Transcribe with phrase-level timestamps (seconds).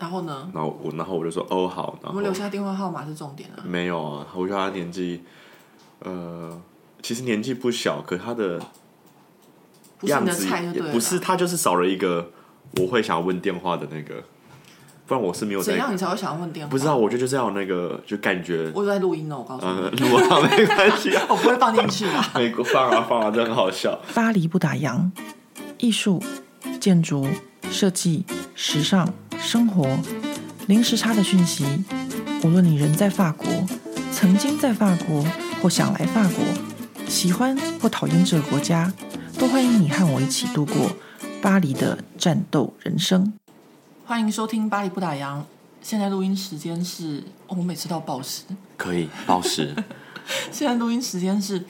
[0.00, 0.50] 然后呢？
[0.54, 1.98] 然后我，然后我就说哦好。
[2.02, 3.60] 然后我们留下电话号码是重点啊。
[3.64, 5.22] 没有啊，我觉得他年纪，
[5.98, 6.58] 呃，
[7.02, 8.58] 其实年纪不小，可他的
[10.04, 12.30] 样子也不是他，就是少了一个
[12.78, 14.24] 我会想要问电话的那个，
[15.06, 15.62] 不然我是没有。
[15.62, 16.70] 怎样你才会想要问电话？
[16.70, 18.72] 不知道，我觉得就是要有那个就感觉。
[18.74, 19.80] 我在录音呢，我告诉你。
[20.00, 22.26] 录啊，没关系啊，我不会放进去啊。
[22.34, 24.00] 美国放啊放啊，真很好笑。
[24.14, 25.10] 巴黎不打烊，
[25.76, 26.22] 艺术、
[26.80, 27.28] 建筑、
[27.70, 28.24] 设计、
[28.54, 29.06] 时尚。
[29.40, 29.98] 生活
[30.66, 31.64] 零时差的讯息，
[32.44, 33.48] 无论你人在法国，
[34.12, 35.24] 曾经在法国，
[35.60, 36.44] 或想来法国，
[37.08, 38.92] 喜欢或讨厌这个国家，
[39.38, 40.92] 都欢迎你和我一起度过
[41.42, 43.32] 巴黎的战斗人生。
[44.04, 45.38] 欢迎收听《巴黎不打烊》，
[45.82, 47.24] 现在录音时间是……
[47.48, 48.42] 哦，我每次都要报时，
[48.76, 49.74] 可以报时。
[50.52, 51.64] 现在录音时间是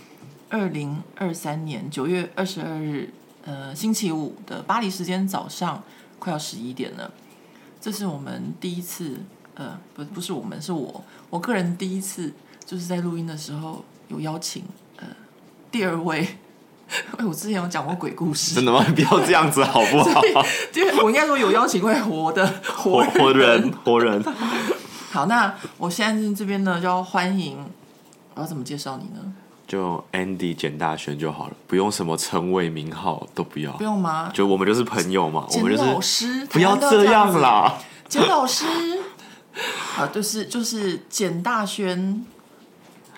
[0.51, 3.11] 二零二三年九月二十二日，
[3.45, 5.83] 呃，星期五的巴黎时间早上
[6.19, 7.11] 快要十一点了。
[7.81, 9.17] 这是我们第一次，
[9.55, 12.33] 呃，不，不是我们，是我，我个人第一次，
[12.67, 14.63] 就是在录音的时候有邀请，
[14.97, 15.07] 呃，
[15.71, 16.37] 第二位，
[17.17, 18.85] 哎，我之前有讲过鬼故事，真的吗？
[18.95, 20.21] 不要这样子好不好？
[21.03, 24.23] 我应该说有邀请会活的活人活人活人。
[25.11, 27.59] 好，那我现在这边呢，就要欢迎，
[28.35, 29.33] 我要怎么介绍你呢？
[29.71, 34.29] 就 Andy 简大轩就好了，不用什么称谓名号都不要，不用吗？
[34.35, 38.67] 就我们就是朋友嘛，我们就是老师，不要这样啦，简老师，
[39.97, 42.27] 啊，就是就是简大轩，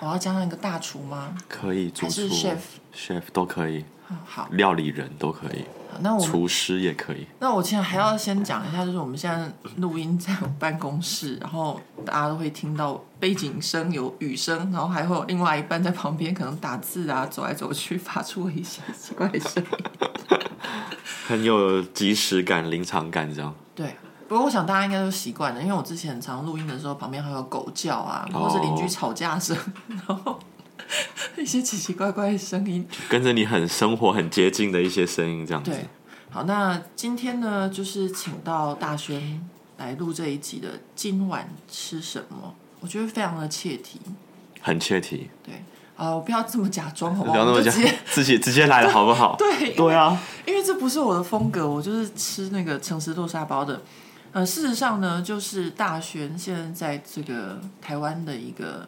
[0.00, 1.34] 我要加上一个大厨吗？
[1.48, 2.58] 可以，主厨 chef
[2.94, 3.86] chef 都可以，
[4.24, 5.64] 好，料理人都可以。
[6.00, 7.26] 那我厨师也可以。
[7.38, 20.38] 那我现在还要先讲一下，就是我们现在录音在我办公室，然后大家都会听到背景声有雨声，然后还会有另外一半在旁边可能打字啊，走来走去，发出了一些奇怪的声音，
[21.26, 23.54] 很有即时感、临场感这样。
[23.74, 23.94] 对，
[24.26, 29.54] 不过我想大家应该都习惯了，因为我之前常录音的时候，旁边还有狗叫啊，或是邻居吵架声，
[29.88, 30.40] 然后。
[31.36, 35.70] 一些奇奇怪怪的声音，跟着你很生活很接近的一些声音，这样子。
[35.70, 35.86] 对，
[36.30, 39.42] 好，那今天呢，就是请到大轩
[39.78, 40.68] 来录这一集的。
[40.94, 42.54] 今晚吃什么？
[42.80, 44.00] 我觉得非常的切题，
[44.60, 45.30] 很切题。
[45.42, 45.62] 对，
[45.96, 47.32] 啊，我不要这么假装，好不好？
[47.34, 49.34] 不要那么假，直接自己直接来了，好不好？
[49.38, 53.80] 对，对啊，因为这不是我的风格，我就是吃那个诚实豆沙包的。
[54.32, 58.86] 呃，事实上呢，就是大轩现在在这个台湾的一个。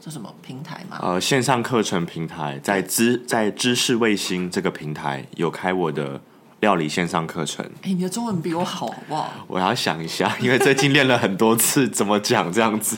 [0.00, 0.98] 这什么平台吗？
[1.02, 6.20] 呃，线上课程平台，在知在知识卫星这个平台有开我的
[6.60, 7.64] 料理线上课程。
[7.82, 9.32] 哎，你的中文比我好，好不好？
[9.48, 12.96] 我要想一下， 因为最近练了很多次，怎么讲这样子？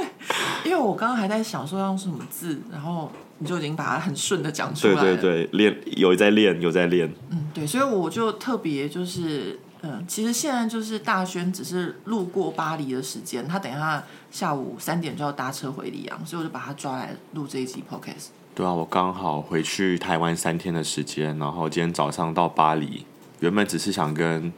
[0.64, 5.00] 因为我刚刚还在想说要用什么字，然后你就已经把它很顺的讲出来了。
[5.02, 7.10] 对对对，练有在练，有在练。
[7.30, 9.58] 嗯，对，所以我就特别就是。
[9.86, 18.28] 嗯，其实现在就是大轩只是路过巴黎的时间，他等一下下午三点就要搭车回里昂，所以我就把他抓来录这一集 podcast。
[18.54, 23.04] 对啊，我刚好回去台湾三天的时间，然后今天早上到巴黎，
[23.40, 24.50] 原本只是想跟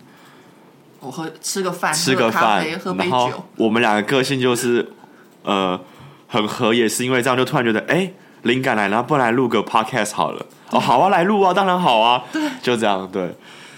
[1.00, 3.44] 我喝吃个饭，吃个饭，喝杯酒。
[3.56, 4.92] 我们两个个性就是
[5.42, 5.80] 呃
[6.28, 8.12] 很合，也是因为这样，就突然觉得哎
[8.42, 10.46] 灵感来了，不然来录个 podcast 好了。
[10.70, 13.34] 哦，好啊，来录啊，当然好啊，对，就这样，对。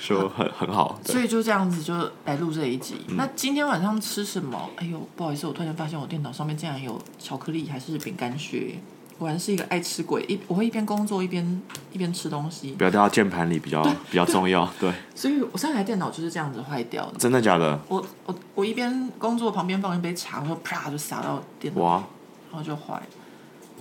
[0.08, 2.96] 就很很好， 所以就这样子就来录这一集。
[3.08, 3.16] 嗯。
[3.16, 4.70] 那今天晚上吃什么？
[4.76, 8.78] 哎呦，不好意思，我突然发现我电脑上面竟然有巧克力还是饼干屑，
[9.18, 10.24] 果然是一个爱吃鬼。
[10.28, 14.68] 一我会一边工作一边一边吃东西，不要掉到键盘里比较 比较重要。
[14.80, 17.18] 对，所以我上台电脑就是这样子坏掉的。
[17.18, 17.78] 真的假的？
[17.88, 22.04] 我我我一边工作旁边放一杯茶，然后啪就洒到电脑，哇，
[22.50, 23.02] 然后就坏。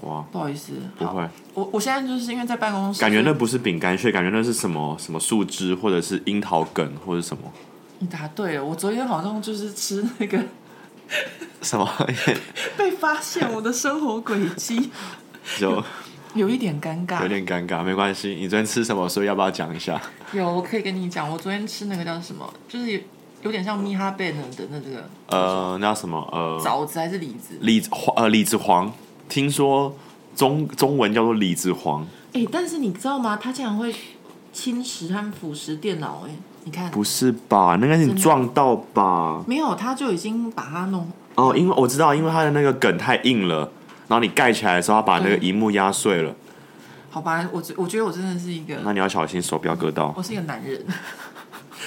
[0.02, 1.28] 哇，不好意思，不会。
[1.54, 7.44] 我我现在就是因为在办公室，感觉那不是饼干屑，感觉那是什么什么树枝，或者是樱桃梗，或者什么。
[8.00, 10.40] 你答对了，我昨天好像就是吃那个
[11.64, 11.90] 什么
[12.78, 14.92] 被发现我的生活轨迹，
[15.58, 15.84] 就
[16.36, 18.36] 有一点尴尬，有点尴尬，没关系。
[18.36, 19.10] 你昨天吃什么？
[19.10, 20.00] 所以要不要讲一下？
[20.32, 23.04] 有，我可以跟你讲，我昨天吃那个叫什么，就是
[23.42, 24.38] 有点像米哈贝的
[24.70, 27.58] 那这个呃，那叫什么呃，枣子还是李子？
[27.62, 28.94] 李子黄呃，李子黄。
[29.30, 29.96] 听说
[30.36, 32.04] 中中文叫做李子黄，
[32.34, 33.38] 哎、欸，但是你知道吗？
[33.42, 33.94] 它竟然会
[34.54, 36.32] 侵蚀和腐蚀电脑，哎，
[36.64, 37.78] 你看，不是吧？
[37.80, 39.44] 那个是你撞到吧？
[39.48, 43.72] 没有，他就已经把它弄哦，因为我知道，因为它的那个梗太硬了，
[44.08, 46.34] 然后你盖起来的时候，它把那个荧幕压碎了。
[47.10, 50.14] 好吧，我我觉得我真的是一个，那你要小心手不要割到。
[50.16, 50.84] 我是一个男人。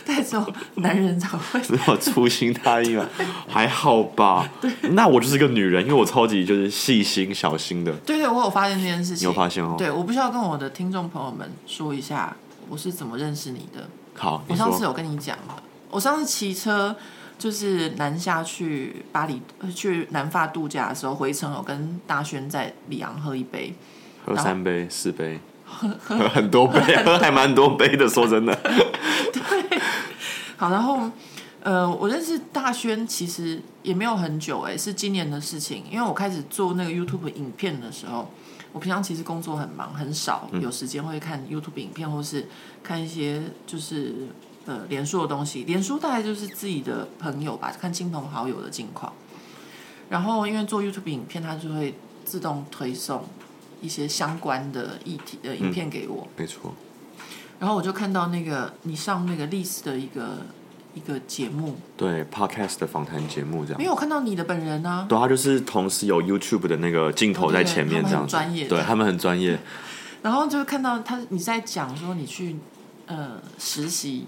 [0.06, 0.36] 但是
[0.76, 3.06] 男人才会 只有粗心大意 嘛？
[3.48, 4.48] 还好吧。
[4.90, 7.92] 那我就是个女人，因为我超级就是细心小心的。
[8.06, 9.28] 对对，我有发现这件事情。
[9.28, 9.74] 你有发现哦？
[9.78, 12.36] 对，我不需要跟我的听众朋友们说一下
[12.68, 13.88] 我是怎么认识你的。
[14.16, 15.62] 好，我上次有跟你讲了。
[15.90, 16.94] 我上次骑车
[17.38, 19.40] 就是南下去巴黎
[19.74, 23.74] 去南法度假的时候，回程有跟大轩在里昂喝一杯，
[24.24, 25.88] 喝三杯四杯，喝
[26.28, 28.06] 很多杯，喝还蛮多杯的。
[28.08, 28.54] 说真的，
[29.32, 29.69] 对，
[30.60, 31.10] 好，然后
[31.62, 38.30] 呃，我认识大轩其实也没有很久，哎，是今年的事情，因为我开始做那个 YouTube 影片的时候，
[38.70, 42.46] 我平常其实工作很忙，很少有时间会看 YouTube 影片，或是
[42.82, 44.28] 看一些就是。
[44.66, 49.10] 呃，脸书的东西，脸书大概就是自己的朋友吧，看亲朋好友的近况。
[50.10, 51.94] 然后因为做 YouTube 影片，它就会
[52.26, 53.24] 自动推送
[53.80, 56.24] 一些相关的议题的影片给我。
[56.24, 56.74] 嗯、没错。
[57.60, 60.38] 然后我就看到那个你上那个历史的一个
[60.94, 63.78] 一个节目，对 Podcast 的访谈节目这样。
[63.78, 69.56] 没有看到你的本人啊，对，他就是同时有 YouTube 的那个镜头在前面这样子，专业，对他们很专业。
[70.22, 72.56] 然后就看到他你在讲说你去
[73.06, 74.26] 呃实习。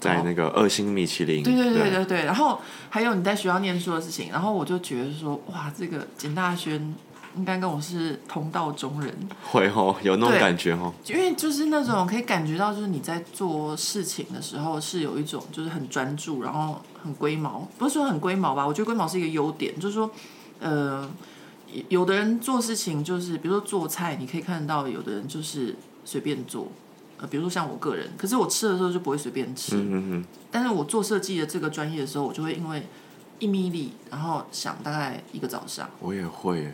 [0.00, 6.94] 在那个二星米其林，对对对对对，然后还有你在学校念书的事情，然后我就觉得说，哇，这个简大轩
[7.38, 9.14] 应该跟我是同道中人，
[9.50, 18.66] 会哦，有那种感觉哦，因为就是那种可以感觉到，就是你在做事情的时候是有一种就是很专注，然后很龟毛，不是说很龟毛吧？
[18.66, 20.10] 我觉得龟毛是一个优点，就是说，
[20.58, 21.08] 呃，
[21.88, 26.66] 有的人做事情就是，比如说做菜，你可以看到，有的人就是随便做。
[27.18, 29.76] 呃，比如说像我个人，可是我吃的时候就不会随便吃。
[29.76, 30.24] 嗯嗯嗯。
[30.50, 32.84] 但是我做设计的这个专业的时候，我就会因为
[33.38, 35.88] 一米粒，然后想大概一个早上。
[36.00, 36.72] 我也会。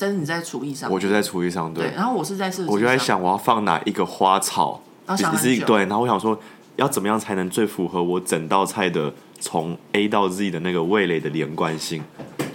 [0.00, 1.88] 但是你在厨艺上，我就在厨艺上对。
[1.88, 2.70] 对，然后我是在设计。
[2.70, 5.60] 我就在想我要放哪一个花草，然后想。
[5.66, 6.36] 对，然后我想说
[6.76, 12.02] 要怎么样才能最符合我整道菜的从 A 到 Z 的那个味蕾的连贯性。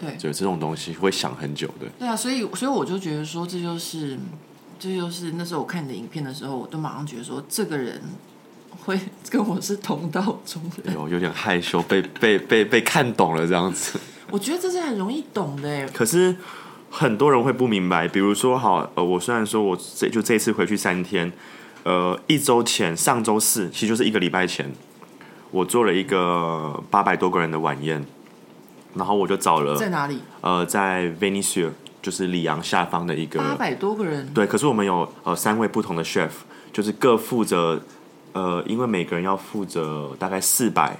[0.02, 1.86] 对，就这种东西会想很久的。
[2.00, 4.18] 对啊，所以所以我就觉得说这就是。
[4.78, 8.02] 这就是那时候我看你的影片的时候，我都马上觉得说，这个人
[8.84, 9.00] 会
[9.30, 10.94] 跟我是同道中人。
[10.94, 13.98] 有有点害羞，被被被被看懂了这样子。
[14.30, 15.88] 我觉得这是很容易懂的哎。
[15.94, 16.36] 可是
[16.90, 21.32] 很多人会不明白，比如说，好，呃，我虽然说我这就这次回去三天，
[21.84, 24.72] 呃，一周前上周四，其实就是一个礼拜前，
[25.52, 28.06] 我做了一个八百多个人的晚宴，
[28.94, 30.20] 然后我就找了在哪里？
[30.42, 31.70] 呃，在 Venice。
[32.06, 34.46] 就是里昂下方的一个八百多个人，对。
[34.46, 36.30] 可是我们有呃三位不同的 chef，
[36.72, 37.82] 就是各负责
[38.34, 41.00] 呃，因为每个人要负责大概四百，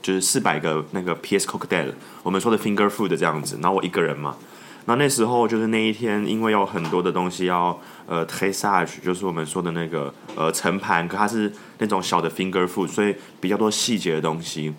[0.00, 1.92] 就是四百个那个 pièce cocktail，
[2.22, 3.58] 我们说的 finger food 这样子。
[3.60, 4.36] 然后我一个人嘛，
[4.86, 14.74] 那那时候就是那一天，因为有很多的东西要呃 tressage，就是我们说的那个呃盛盘，可它是那种小的 finger food，所以比较多细节的东西。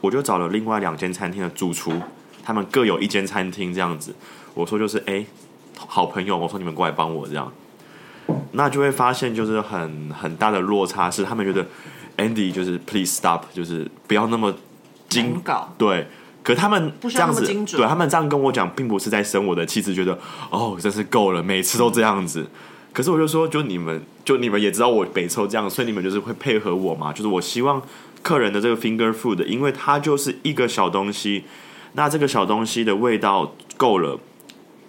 [0.00, 1.92] 我就找了另外两间餐厅的主厨，
[2.44, 4.14] 他们各有一间餐厅这样子。
[4.54, 5.26] 我说就是哎，
[5.76, 7.52] 好朋友，我说你们过来帮我这样，
[8.52, 11.66] 那就会发现就是很很大的落差，是他们觉得
[12.16, 14.54] Andy 就是 Please stop，就是不要那么
[15.08, 16.06] 精搞，对，
[16.48, 17.44] 可他们这样子，
[17.76, 20.18] 对他们这样跟我讲，并不是在生我的气，其实觉得
[20.48, 22.46] 哦，真是够了，每次都这样子。
[22.90, 27.82] 可是我就说，就你们，就你们也知道我北抽这样，所以你们就是会配合我嘛，就是我希望
[28.22, 31.44] 客人的这个 finger food，因为它就是一个小东西，
[31.92, 34.18] 那这个小东西的味道够了。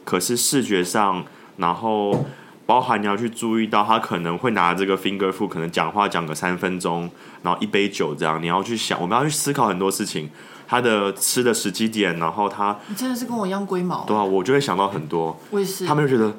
[0.06, 1.26] 可是视觉上，
[1.58, 2.26] 然后
[2.66, 7.12] 包含你要去注意到，他可能会拿这个 finger food，可能讲话讲个三分钟，
[7.44, 10.30] 然后一杯酒这样，你要去想，我们要去思考很多事情，
[10.70, 16.32] 他的吃的时机点，然后他，你真的是跟我一样龟毛，对啊，我就会想到很多，我也是，他们就觉得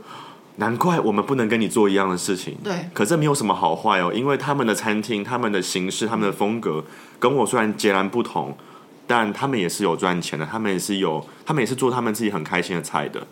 [0.57, 6.85] 难怪我们不能跟你做一样的事情，对，可这没有什么好坏哦，因为他们的餐厅、他们的形式、他们的风格
[7.19, 8.57] 跟我虽然截然不同，
[9.05, 13.27] 但他们也是有赚钱的，他们也是有，他们也是做他们自己很开心的菜的。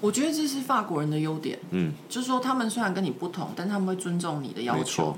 [0.00, 5.14] 我觉得这是法国人的优点，嗯，就是说他们虽然跟你不同，但他们会尊重你的要求。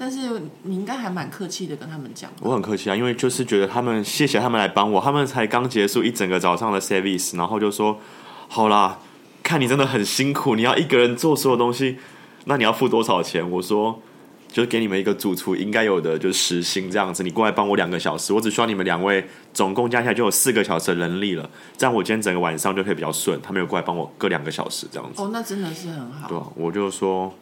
[0.00, 2.30] 但是你应该还蛮客气的跟他们讲。
[2.40, 7.98] 我很客气啊，因为就是觉得他们谢谢他们来帮我，他们才刚结束一整个早上的 service，然后就说
[8.48, 8.98] 好啦，
[9.42, 11.98] 看你真的很辛苦，你要一个人做所有东西，
[12.46, 13.48] 那你要付多少钱？
[13.50, 14.00] 我说。
[14.52, 17.22] 就给你们一个主厨应该有的，就是时薪这样子。
[17.22, 21.48] 你过来帮我两个小时，我只需要你们两位，总共加起来就有四个小时的人力了。
[21.76, 23.40] 这样我今天整个晚上就可以比较顺。
[23.40, 25.22] 他们有过来帮我各两个小时这样子。
[25.22, 26.28] 哦，那真的是很好。
[26.28, 27.32] 对，我就说，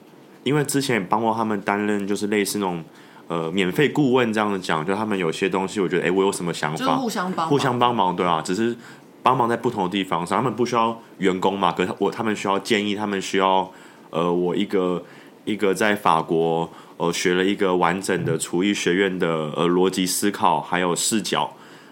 [0.48, 2.82] 因为之前也帮过他们担任，就是类似那种
[3.28, 8.76] 呃免费顾问这样的讲，就他们有些东西，我觉得哎，我有什么想法，互相帮，互相帮忙，对啊，只是
[9.22, 13.70] 帮忙在不同的地方上，他们不需要员工嘛，可是我他们需要建议，他们需要
[14.10, 15.04] 呃，我一个
[15.44, 16.68] 一个在法国。
[17.00, 21.48] 呃，学了一个完整的厨艺学院的呃逻辑思考，还有视角，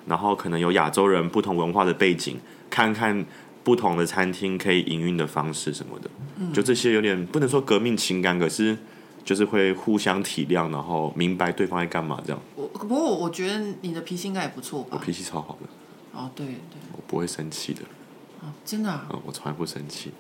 [0.09, 3.25] 然后可能有亚洲人不同文化的背景，看看
[3.67, 6.09] 不同的餐厅可以营运的方式什么的，
[6.55, 8.79] 就这些有点不能说革命情感，可是
[9.25, 12.41] 就是会互相体谅，然后明白对方在干嘛这样。
[12.55, 14.91] 我不过我觉得你的脾气应该也不错吧？
[14.93, 15.67] 我脾气超好的。
[16.17, 17.83] 哦，对对，我不会生气的。
[18.41, 19.09] 哦，真的啊？
[19.13, 20.13] 嗯，我从来不生气。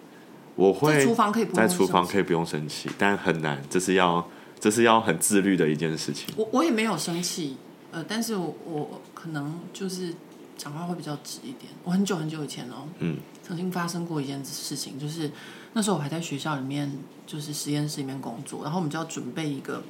[0.57, 6.35] 我会在厨房可以不在厨房可以不用生气，但很难，这是要这是要很自律的一件事情。
[6.37, 7.57] 我我也没有生气，
[7.93, 10.15] 呃，但是我我可能就是
[10.57, 11.71] 讲话会比较直一点。
[11.85, 15.31] 我很久很久以前哦，嗯，曾经发生过一件事情，就是
[15.75, 16.91] 那时候我还在学校里面，
[17.27, 19.83] 就是实验室里面工作，然后我们就要准备一个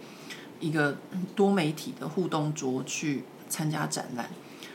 [0.61, 0.97] 一个
[1.35, 4.29] 多媒体的互动桌去参加展览。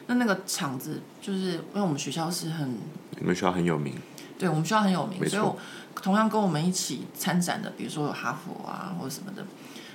[0.08, 2.78] 那那个场子就是因为我们学校是很，
[3.20, 3.94] 你们学校很有名，
[4.38, 5.58] 对我们学校很有名，所以我。
[5.94, 9.46] 同样跟我们一起参展的，比如说有哈佛啊或者什么的，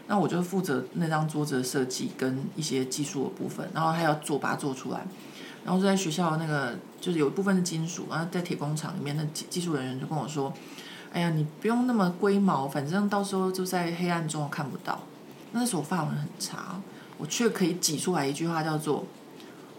[0.07, 5.05] 那我就负责那张桌子的设计跟一些技术的部分，然后还要做把它做出来，
[5.64, 10.53] 然后就在学校那个就是有一部分是金属，然后在铁工厂里面，那技技术人员就跟我说
[11.15, 15.01] ：“哎呀，你不用那么龟毛，反正到时候就在黑暗中我看不到。”
[15.53, 16.81] 那时候我法文很差，
[17.17, 19.05] 我却可以挤出来一句话叫做。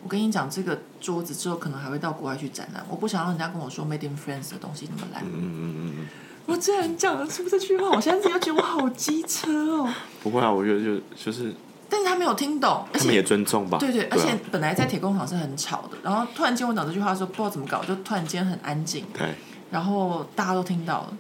[0.02, 2.86] 我跟你讲，这个桌子之后可能还会到国外去展览。
[2.90, 5.22] 我不想让人家跟我说 “Made in France” 的东西那么烂。
[5.26, 6.08] 嗯嗯嗯嗯。
[6.46, 9.94] 我竟然讲得出这句话，我现在自己觉得我好机车哦。
[10.24, 11.54] 不会啊，我觉得就就是。
[11.90, 13.78] 但是他没有听懂，而且他们也尊重吧。
[13.78, 19.06] 对对，而且本来在铁工厂是很吵的，然后突然间我讲这句话的时候，不知道怎么搞，就突然间很安静。
[19.18, 19.30] 对。
[19.72, 21.18] 然后大家都听到了，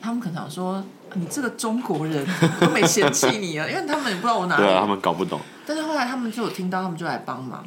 [0.00, 0.82] 他们可能想说
[1.14, 2.24] ：“你这个中国人
[2.60, 5.40] 都没嫌弃你啊，因为他们也不知道我哪里。”对啊，他们搞不懂。
[5.66, 7.64] 但是后来他们就有听到，他们就来帮忙。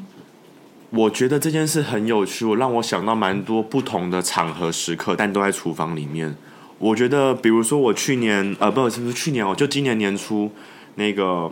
[0.89, 6.35] 我觉得这件事很有趣，我让我想到蛮多不同的场合时刻，但都在厨房里面。
[6.79, 10.51] 我觉得，比如说我去年，呃，不是不是去年哦，就今年年初
[10.95, 11.51] 那个，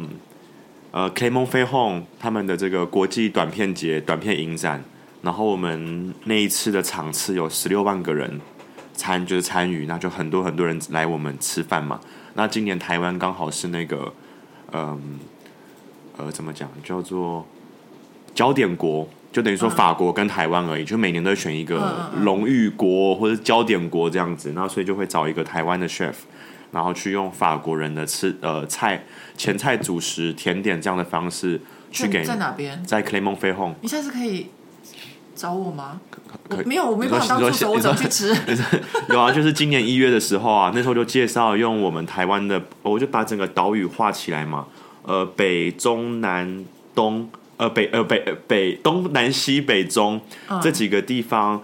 [0.91, 4.83] 呃，Clermont Ferrand 他们的这个国际短片节短片影展，
[5.21, 8.41] 然后我们那一次的场次有十六万个人
[8.93, 11.99] 参就是参与，那就很多很多人来我们吃饭嘛。
[12.33, 14.13] 那今年台湾刚好是那个，
[14.71, 15.19] 嗯，
[16.17, 17.45] 呃，怎么讲叫做
[18.33, 19.07] 焦点国。
[19.31, 26.15] 就等于说法国跟台湾而已，就每年都会选一个荣誉国或者焦点国这样子，那所以就会找一个台湾的 chef，
[26.71, 29.03] 然后去用法国人的吃呃菜
[29.37, 31.59] 前菜主食甜点这样的方式
[31.91, 32.83] 去给在哪边？
[32.85, 33.75] 在 Clermont Ferrand。
[33.81, 34.47] 你下次可以
[35.35, 36.01] 找我吗？
[36.65, 38.35] 没有，我没办法当助手，我怎么去吃？
[39.09, 44.67] 有啊，就是今年一月的时候啊，那时候就介绍用我们台湾的，我就把整个岛屿画起来嘛，
[45.03, 47.29] 呃，北中南东。
[47.59, 51.61] 呃，北呃北呃北东南西北中、嗯、这几个地方，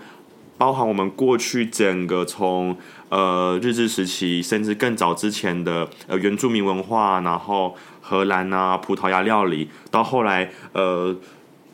[0.58, 2.76] 包含我们过去整个从
[3.10, 11.16] 呃日治时期，甚至更早之前的呃原住民文化，然后荷兰啊葡萄牙料理，到后来呃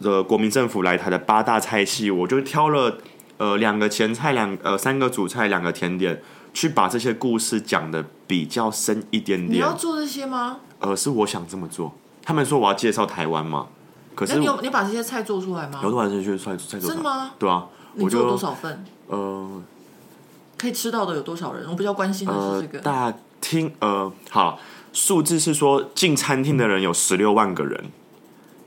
[0.02, 2.98] 的国民政府来台的八大菜系，我就挑了
[3.38, 6.22] 呃两个前菜，两呃三个主菜，两个甜点，
[6.54, 9.54] 去把这些故事讲的比较深一点点。
[9.54, 10.58] 你要做这些吗？
[10.80, 11.94] 呃，是我想这么做。
[12.24, 13.68] 他们说我要介绍台湾嘛。
[14.14, 15.80] 可是你有你把这些菜做出来吗？
[15.82, 16.90] 有多少人去菜菜做？
[16.90, 17.32] 真的吗？
[17.40, 18.84] 对啊，我做多少份？
[19.08, 19.62] 呃，
[20.62, 21.68] 可以吃到的有多少人？
[21.68, 22.78] 我比较关心的是这个。
[22.78, 24.60] 呃、大厅呃，好，
[24.94, 27.86] 数字是说进餐厅的人有十六万个人，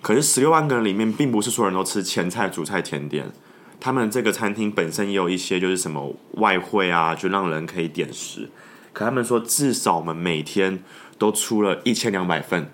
[0.03, 3.31] 可是十六万个人里面，并不是所有人都吃前菜、主菜、甜点。
[3.79, 8.51] 他们这个餐厅本身也有一些就是什么外汇啊，就让人可以点食。
[8.93, 10.83] 可他们说，至少我们每天
[11.17, 12.73] 都出了一千两百份。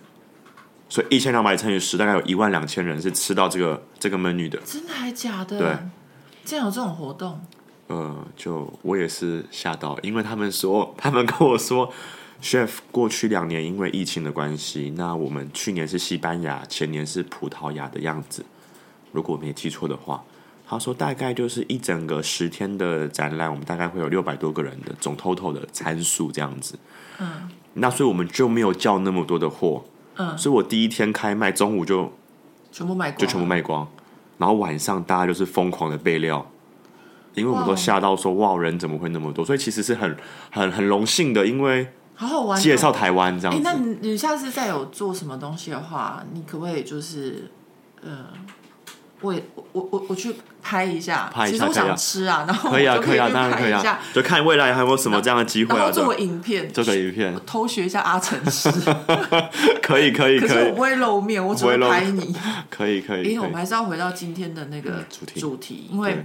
[0.88, 4.58] 所以一千两百乘以十，大概有一万两千人是吃到这个这个 menu 的。
[4.64, 5.58] 真的还假的？
[5.58, 5.76] 对，
[6.42, 7.38] 竟然有这种活动。
[7.90, 11.92] 呃，就我也是吓到，因为他们说， 他们跟我说
[12.40, 18.44] ，chef 过去两年因为疫情的关系，那我们去年是西班牙，前年是葡萄牙的样子，
[19.10, 20.22] 如果我没记错的话，
[20.68, 26.78] 他说大概就是一整个十天的展览，我们大概会有六百多个人的总 total 的参数这样子。
[27.18, 29.84] 嗯，那所以我们就没有叫那么多的货。
[30.14, 32.12] 嗯，所以我第一天开卖，中午就
[32.70, 33.88] 全部卖光，就全部卖光，
[34.38, 36.48] 然后晚上大家就是疯狂的备料，
[37.34, 39.44] 因为我们都吓到说哇，人怎么会那么多？
[39.44, 40.16] 所以其实是很
[40.50, 43.62] 很很荣幸的，因为好好玩，介绍台湾这样子。
[43.64, 47.50] 那你你下次再有做什么东西的话，你可不可以就是
[48.02, 48.26] 呃。
[49.22, 49.34] 我
[49.72, 58.70] 我我我去拍一下，拍一下，其实我想吃啊，然后可以啊，可以啊，当然可以啊，就看未来还有没有什么这样的机会啊，然后做个影片，做个影片，偷学一下阿成师，
[59.84, 62.34] 可以可以可以，可是我不会露面，我只会拍你，
[62.70, 63.24] 可以可以。
[63.24, 66.24] 因为我们还是要回到今天的那个主题，主题，因为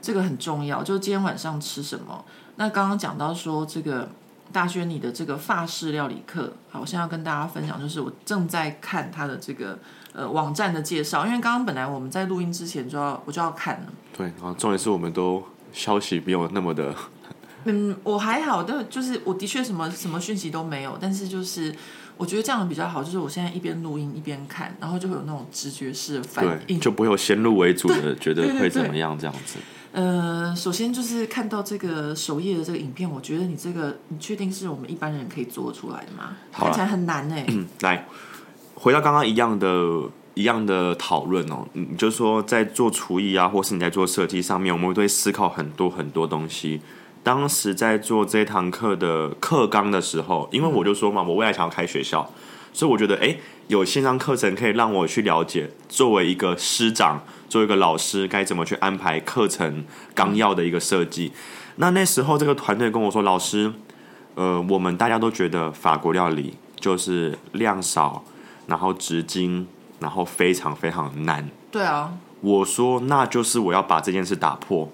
[0.00, 2.24] 这个很重要，就是今天晚上吃什么。
[2.56, 4.08] 那刚刚讲到说这个
[4.52, 9.78] 大轩你的这个法式料理课，好，我现在要跟大家分享，就是我正在看他的这个。
[10.12, 13.86] 呃，网站的介绍，因为刚刚本来我们在录音之前就要我就要看了。
[14.18, 15.40] 对，然后重点是我们都
[15.72, 16.92] 消息没有那么的
[17.62, 21.72] 嗯，我还好，但就是我的确什么什么讯息都没有，但是就是
[22.16, 29.60] 我觉得这样比较好，就是我现在一边录音一边看，然后就会有那种直觉式的反应，就不会有先入为主的觉得会怎么样这样子。
[29.92, 36.36] 呃，首先就是看到这个首页的这个影片，我觉得你这个你确定是我们一般人可以做出来的吗？
[36.52, 37.36] 看起来很难呢。
[37.48, 38.06] 嗯，来
[38.74, 40.10] 回到刚刚一样的。
[40.34, 46.80] 一样的讨论哦，你就是说在做厨艺啊，或是你在做设计上面，我们会思考很多很多东西。
[47.22, 52.32] 当时在做这堂课的课纲的时候，因为我就说嘛，我未来想要开学校，
[52.72, 57.20] 所以我觉得，哎，有线上课程可以让我去了解，作为一个师长，
[57.50, 61.32] 作为一个老师，该怎么去安排课程纲要的一个设计。
[61.76, 63.70] 那那时候这个团队跟我说，老师，
[64.36, 68.24] 呃，我们大家都觉得法国料理就是量少，
[68.66, 69.68] 然后直精。
[70.00, 71.46] 然后非常非常难。
[71.70, 74.90] 对啊，我说那就是我要把这件事打破，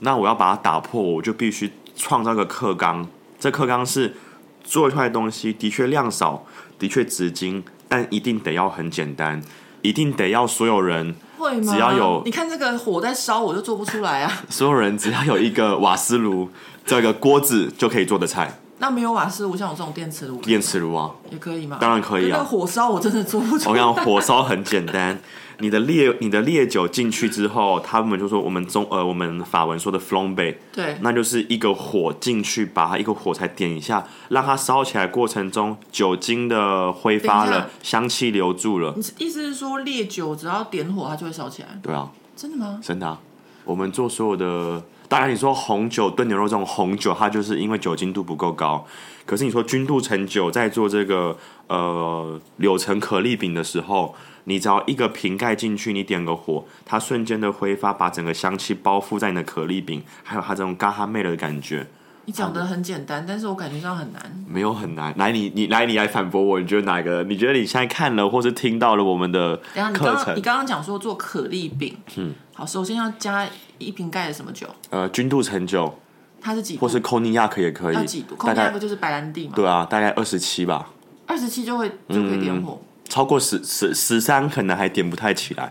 [0.00, 3.08] 那我要把它打破，我就必须创造一个课纲。
[3.38, 4.14] 这课纲是
[4.62, 6.44] 做出来的东西的确量少，
[6.78, 9.42] 的确质精，但一定得要很简单，
[9.80, 11.72] 一定得要所有人会吗？
[11.72, 14.32] 只要有你看这个火在烧，我就做不出来啊。
[14.48, 16.48] 所有人只要有一个瓦斯炉，
[16.84, 18.60] 这个锅子就可以做的菜。
[18.78, 21.78] 那没有瓦斯炉，像我这种电磁炉，电磁炉啊，也可以吗？
[21.80, 22.38] 当然可以啊。
[22.38, 23.70] 那火烧我真的做不出来。
[23.72, 25.18] 我讲火烧很简单，
[25.60, 38.94] 你的烈你的烈酒进去之后，他们就说我们中呃我们法文说的 flambe，对，那就是一个火进去，把它一个火柴点一下，让它烧起来过程中酒精的挥发了，香气留住了。
[38.96, 41.68] 你意思是说烈酒只要点火它就会烧起来？
[41.82, 42.80] 对啊，真的吗？
[42.82, 43.20] 真的啊，
[43.64, 44.82] 我们做所有的。
[45.08, 48.86] 当然，你说红酒炖牛肉这种红酒，它就是因为酒精度不够高。
[49.26, 51.36] 可是你说君度橙酒在做这个
[51.66, 54.14] 呃柳橙可丽饼的时候，
[54.50, 61.86] 你只要一个瓶盖进去，你点个火，它瞬间的挥发，把整个香气包覆在你的可丽饼，还有它这种嘎哈妹的感觉。
[62.26, 64.44] 你讲的很简单，但是我感觉上很难。
[64.46, 67.24] 没有很难，来你你来你来反驳我，你觉得哪个？
[67.24, 69.56] 你觉得你现在看了或是听到了我们的
[69.94, 70.36] 课程？
[70.36, 74.68] 你刚刚讲说做可丽饼，嗯，好，首先要加一瓶盖的什么酒？
[74.90, 75.98] 呃，君度橙酒，
[76.40, 76.80] 它是几度？
[76.82, 77.94] 或是康尼亚克也可以。
[77.96, 78.36] 要几度？
[78.36, 79.52] 康尼亚克就是白兰地嘛。
[79.56, 80.90] 对啊，大概二十七吧。
[81.26, 85.70] 二十七就会就可以点火，嗯、超过十十十三可能还点不太起来。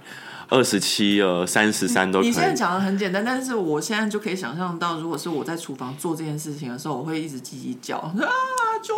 [0.51, 2.29] 二十七呃，三十三都可以。
[2.29, 8.25] 你现在讲的很简单，但是我现在就可以想象到，如果是我在厨房做这件事情的时候，我会一直叽叽叫 啊，啊！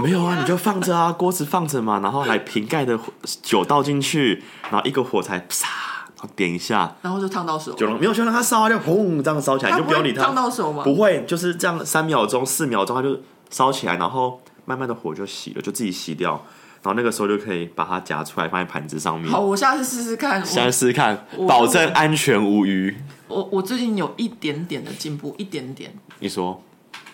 [0.01, 2.97] 没有啊，你就放着啊， 锅子放着嘛，然后来瓶盖的
[3.41, 5.67] 酒倒进去，然后一个火柴啪，
[6.15, 7.73] 然后点一下，然后就烫到手。
[7.73, 10.23] 就没有就让它烧啊，就轰这样烧起来，就不要理它。
[10.23, 10.85] 烫到手吗？
[10.85, 16.41] 不会，就是这样，三秒钟、四秒钟，它就烧起来，然后慢慢的火就熄了，就自己熄掉。
[16.83, 19.31] 然后那个时候就可以把它夹出来，放在盘子上面。
[19.31, 20.43] 好，我下次试试看。
[20.43, 22.95] 下次试试看，保证安全无虞。
[23.27, 25.93] 我我最近有一点点的进步，一点点。
[26.19, 26.61] 你说？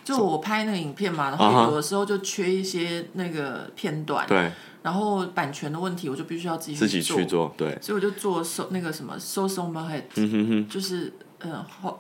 [0.06, 4.26] 就我拍那个影片嘛，然后有的时候就缺一些那个片段。
[4.26, 4.50] 对。
[4.82, 7.54] 然后版权的问题，我就必须要自己自己去做。
[7.58, 7.78] 对。
[7.82, 11.94] 所以我就做收那个什么，so so my head，就是嗯，勃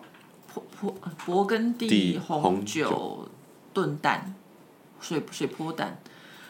[0.81, 0.93] 勃
[1.25, 3.27] 勃艮第红酒
[3.73, 4.33] 炖蛋，
[5.01, 5.99] 水水波蛋。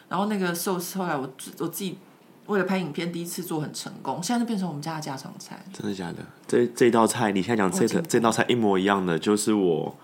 [0.09, 1.97] 然后那个寿司后来我我自己
[2.45, 5.61] 为了拍影片第一次做很成功，现在就变成我们家的家常菜。
[5.73, 6.17] 真的假的？
[6.47, 9.95] 这这道菜你现在讲这个这道菜一模一样的，就是我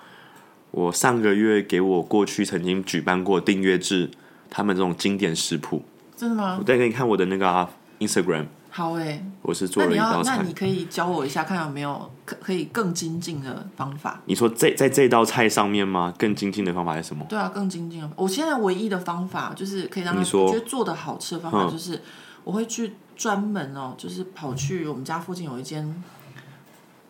[0.72, 4.12] 我上个月给我过去曾经举办过订阅制
[4.50, 5.84] 他们这种经典食谱。
[6.16, 6.58] 真的吗？
[6.60, 8.48] 我再给你看我的那个 Instagram。
[8.76, 14.20] 好哎、欸，我是做了一道菜，那你可以教我一下，看有没有可可以更精进的方法。
[14.26, 16.12] 你说在在这道菜上面吗？
[16.18, 17.24] 更精进的方法是什么？
[17.30, 18.10] 对啊，更精进的。
[18.16, 22.02] 我现在唯一的方法就是可以让他觉得做的好吃的方法，就是
[22.44, 26.04] 我会去专门哦，就是跑去我们家附近有一间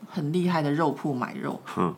[0.10, 1.62] 很厉害的肉铺买肉。
[1.78, 1.96] 嗯，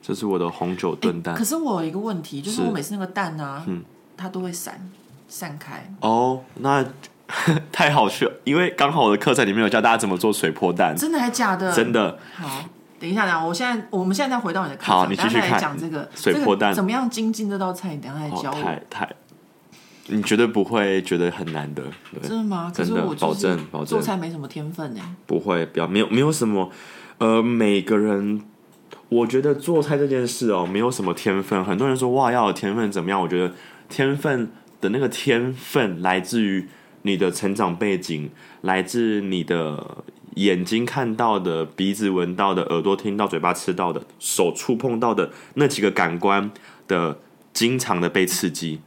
[0.00, 1.34] 这是我的红酒炖蛋。
[1.34, 3.84] 可是我有一个问题，就是我每次那个蛋啊，嗯，
[4.16, 4.90] 它都会散
[5.28, 5.94] 散开。
[6.00, 6.82] 哦，那。
[7.70, 11.72] 太好笑，因为刚好我的课程里面有教大家怎么做水波蛋，真的还假的？
[11.72, 12.18] 真的。
[12.34, 12.64] 好，
[12.98, 18.58] 等一下，等下，我现在我们现在再回到你的课好，你继续看讲这个水波蛋、这个、怎么样精进这道菜，你等下来教我。
[18.58, 19.08] 哦、太太，
[20.08, 21.82] 你绝对不会觉得很难的，
[22.22, 22.72] 真的吗？
[22.74, 23.86] 真的，保证保证。
[23.86, 25.00] 做菜没什么天分呢？
[25.26, 26.70] 不会，不要，没有没有什么。
[27.18, 28.42] 呃，每个人，
[29.08, 31.64] 我觉得做菜这件事哦，没有什么天分。
[31.64, 33.20] 很多人说哇，要有天分怎么样？
[33.20, 33.54] 我觉得
[33.88, 36.68] 天分的那个天分来自于。
[37.02, 38.30] 你的成长背景
[38.62, 40.04] 来自你的
[40.36, 46.50] 眼睛看到的、鼻子闻到的、耳朵听到、嘴巴吃到的、手触碰到的那几个感官
[46.86, 47.18] 的
[47.52, 48.80] 经常的被刺激。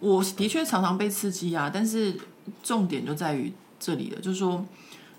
[0.00, 2.16] 我的确常常被刺激啊，但是
[2.62, 4.64] 重点就在于这里了，就是说，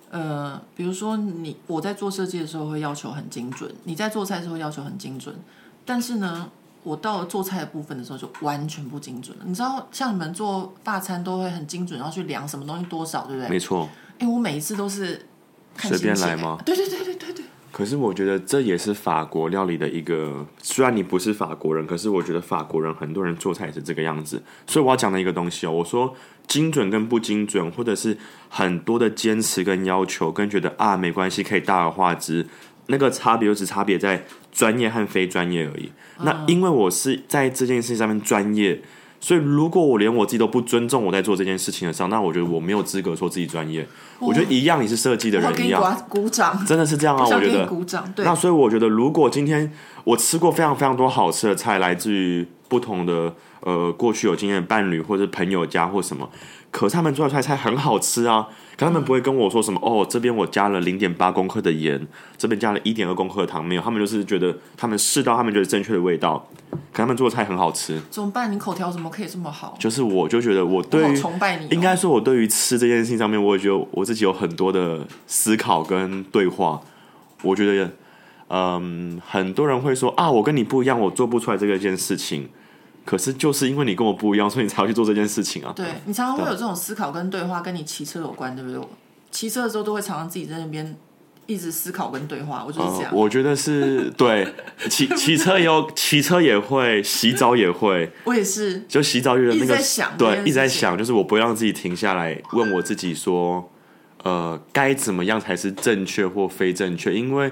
[0.10, 5.36] 呃，比如说你我在做设计的时候会要求很精准，你在做菜的时候要求很精准，
[5.84, 6.50] 但是呢，
[6.84, 9.44] 我到了做菜的部分的时候，就完全不精准了。
[9.46, 13.50] 你知道，像你们做大餐都会很精准，然后去量什么东西多少，对不对？
[13.50, 13.90] 没错。
[14.20, 15.26] 哎，我每一次都是
[15.78, 16.58] 随便来吗？
[16.66, 17.46] 对对对对对对。
[17.72, 24.42] 可是我觉得这也是法国料理的一个，虽然你不是法国人，可是我觉得法国人很多人做菜也是这个样子。
[24.66, 26.16] 所以我要讲的一个东西哦，我说
[26.48, 28.18] 精准跟不精准，或者是
[28.50, 32.48] 很多的坚持跟要求，跟觉得啊没关系可以大而化之，
[32.90, 35.92] 那个差别就只差别在专业和非专业而已。
[36.20, 36.26] 嗯。
[36.26, 38.82] 那因为我是在这件事情上面专业。
[39.22, 43.86] 所以，如果我连我自己都不尊重我在做这件事情的时候，那我觉得我没有资格说自己专业。
[44.18, 47.26] 我觉得一样，你是设计的人一样，鼓掌，真的是这样啊！
[47.26, 48.10] 我觉得鼓掌。
[48.16, 48.24] 对。
[48.24, 49.70] 那所以我觉得，如果今天
[50.06, 56.30] 我吃过非常非常多好吃的菜，来自于不同的呃过去有经验的伴侣或者朋友家或什么，
[56.72, 58.48] 可是他们做的菜菜很好吃啊。
[58.78, 63.82] 可他们不会跟我说什么哦，这边我加了零点八公克的盐，这边加了一点二公克的糖，没有。
[63.82, 66.48] 他们就是觉得他们试到他们觉得正确的味道，
[66.94, 68.00] 可他们做的菜很好吃。
[68.10, 68.50] 怎么办？
[68.50, 69.76] 你口条怎么可以这么好？
[69.78, 76.80] 就是我就觉得我对于崇拜你，应该说我对于吃这件事情上面，我也觉得我自己有很多的思考跟对话。
[77.42, 77.92] 我觉得，
[78.48, 82.48] 嗯，很多人会说啊，我跟你不一样，我做不出来这个件事情。
[83.10, 85.74] 可是就是因为你跟我不一样，所以你才要去做这件事情啊！
[85.76, 88.80] 对，你常常会有这种思考跟对话，跟你骑车有关，对不对？
[89.32, 90.96] 骑车的时候都会常常自己在那边
[91.48, 93.12] 一直思考跟对话，我就是这样。
[93.12, 94.54] 呃、我觉得是对，
[94.92, 98.12] 骑骑车也有，骑车也会，洗澡也会。
[98.26, 103.72] 我也是，就洗澡就是那个想，对，一直在想，就是我不会让自己停下来问我自己说，
[104.22, 107.12] 呃，该怎么样才是正确或非正确？
[107.16, 107.52] 因为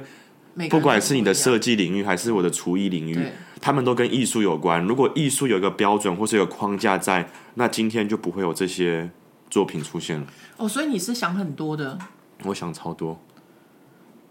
[0.70, 3.28] 不管是你的设计领域，还是我的厨艺领域。
[3.60, 4.84] 他们都跟艺术有关。
[4.84, 9.10] 如果艺术有一个标准或是有个框架在，那今天就不会有这些
[9.50, 10.28] 作品出现了。
[10.58, 11.98] 哦，所以你是想很多的。
[12.44, 13.20] 我想超多。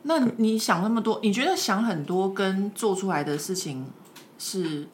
[0.02, 3.84] 那你想那么多，你觉得想很多跟做出来的事情
[4.38, 4.86] 是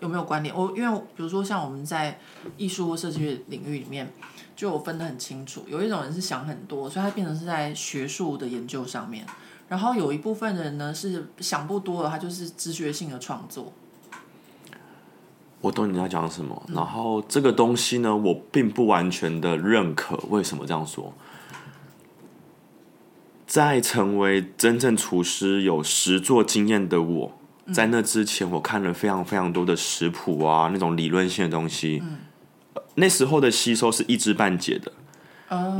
[0.00, 0.52] 有没有关联？
[0.54, 2.18] 我因为比如说像我们在
[2.56, 4.12] 艺术或设计领域里面，
[4.56, 5.64] 就我分得很清楚。
[5.68, 9.24] 有一种人是想很多，所以他变成是在学术的研究上面。
[9.68, 13.72] 然后有一部分人呢是想不多了，他就是直觉性的创作。
[15.60, 20.16] 我懂你在讲什么，然后这个东西呢，我并不完全的认可。
[20.30, 21.12] 为什么这样说？
[23.44, 27.32] 在成为真正厨师有实作经验的我，
[27.74, 32.02] 在那之前，我看了非常非常多的食谱啊，那种理论性的东西。
[32.94, 34.92] 那时候的吸收是一知半解的。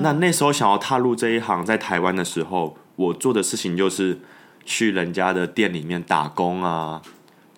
[0.00, 2.76] 那那时候想要踏入这一行，在台湾的时候。
[2.98, 4.18] 我做的事情就是
[4.64, 7.00] 去人家的店里面打工啊，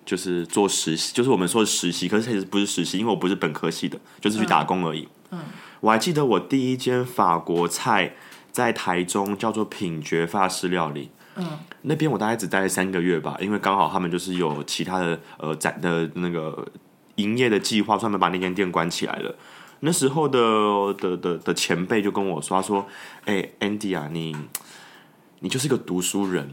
[0.05, 5.07] 就是做实习，就是我们说的实习，可是其实不是实习，因为我不是本科系的，就是去打工而已。
[5.31, 5.45] 嗯，嗯，
[5.79, 8.13] 我还记得我第一间法国菜
[8.51, 11.09] 在台中叫做品爵法式料理。
[11.37, 16.67] 嗯，那边我大概只待了三个月吧，因为刚好他们就是有其他的呃展的那个
[17.15, 19.35] 营业的计划，专门把那间店关起来了。
[19.79, 22.85] 那时候的的的的前辈就跟我说，他说
[23.25, 24.35] ：“哎、欸，Andy 啊，你。”
[25.43, 26.51] 你就是个读书人，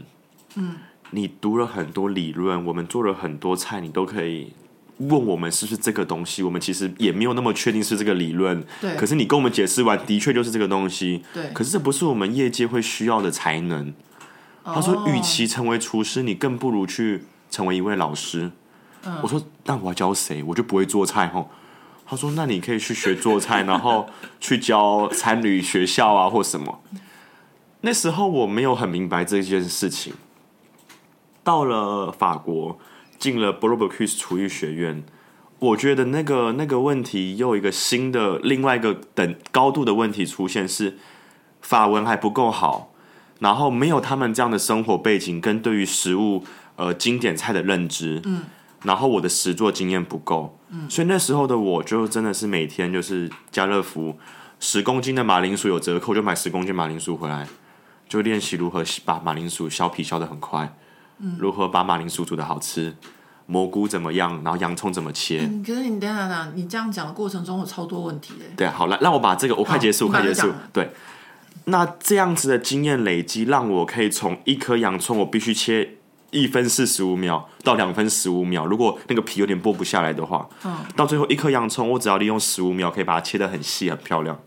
[0.55, 0.75] 嗯，
[1.11, 4.51] 你读了很多理论，我们做了很多菜，你都可以
[4.97, 6.41] 问我们是不是这个东西。
[6.41, 8.95] 我们其实也没有那么确定是这个理论，对。
[8.95, 11.51] 可是你跟我们解释完，的确就是这个东西，对。
[11.53, 13.93] 可是这不是我们业界会需要的才能。
[14.63, 14.73] 哦。
[14.73, 18.51] 他说，与其成为厨师，你更不如去成为一位老师。
[19.05, 19.19] 嗯。
[19.21, 20.41] 我说，那我要教谁？
[20.41, 21.51] 我就不会做菜吼。
[22.07, 26.81] 他说，那你可以去学做菜，然后去教餐旅学校啊，或什么。
[27.81, 30.13] 那时候我没有很明白这件事情。
[31.43, 32.77] 到了法国，
[33.17, 35.03] 进了 Bourbecue 厨艺学院，
[35.57, 40.97] 我觉得那个那个问题又一个新的另外一个等高度的问题出现，是
[41.61, 42.93] 法文还不够好，
[43.39, 46.43] 然后没有他们这样的生活背景跟对于食物
[46.75, 48.43] 呃经典菜的认知，嗯，
[48.83, 54.17] 然后我的实作经验不够，嗯，所以那时候的我就真的是每天就是家乐福
[54.59, 57.47] 十公斤的马铃薯有折扣，就买十公斤马铃薯回来。
[58.09, 60.75] 就练习如何把马铃薯削皮削的很快，
[61.19, 62.95] 嗯，如何把马铃薯煮的好吃，
[63.45, 65.41] 蘑菇怎么样，然后洋葱怎么切。
[65.43, 68.45] 嗯、可是你等等等，你这样讲的过程中有超多问题的。
[68.57, 70.51] 对，好，来让我把这个我快结束，快结束。
[70.73, 70.89] 对，
[71.65, 75.97] 那这样子的经验累积，让我可以从一颗洋葱我必须切
[76.31, 84.39] 一分四十五秒到两分十五秒，如果那个皮有点剥不下来的话，嗯，到最后一颗洋葱我只要利用十五秒可以把它切得很细很漂亮。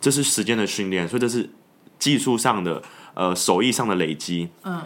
[0.00, 1.50] 这是时间的训练，所以这是。
[1.98, 2.82] 技术上的，
[3.14, 4.82] 呃，手艺上的累积，嗯，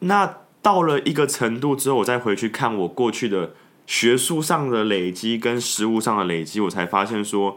[0.00, 3.54] 那到了一个程度之后，我再回去看我过去的
[3.86, 7.56] 学术上的累积跟实务上的累积，我才发现说，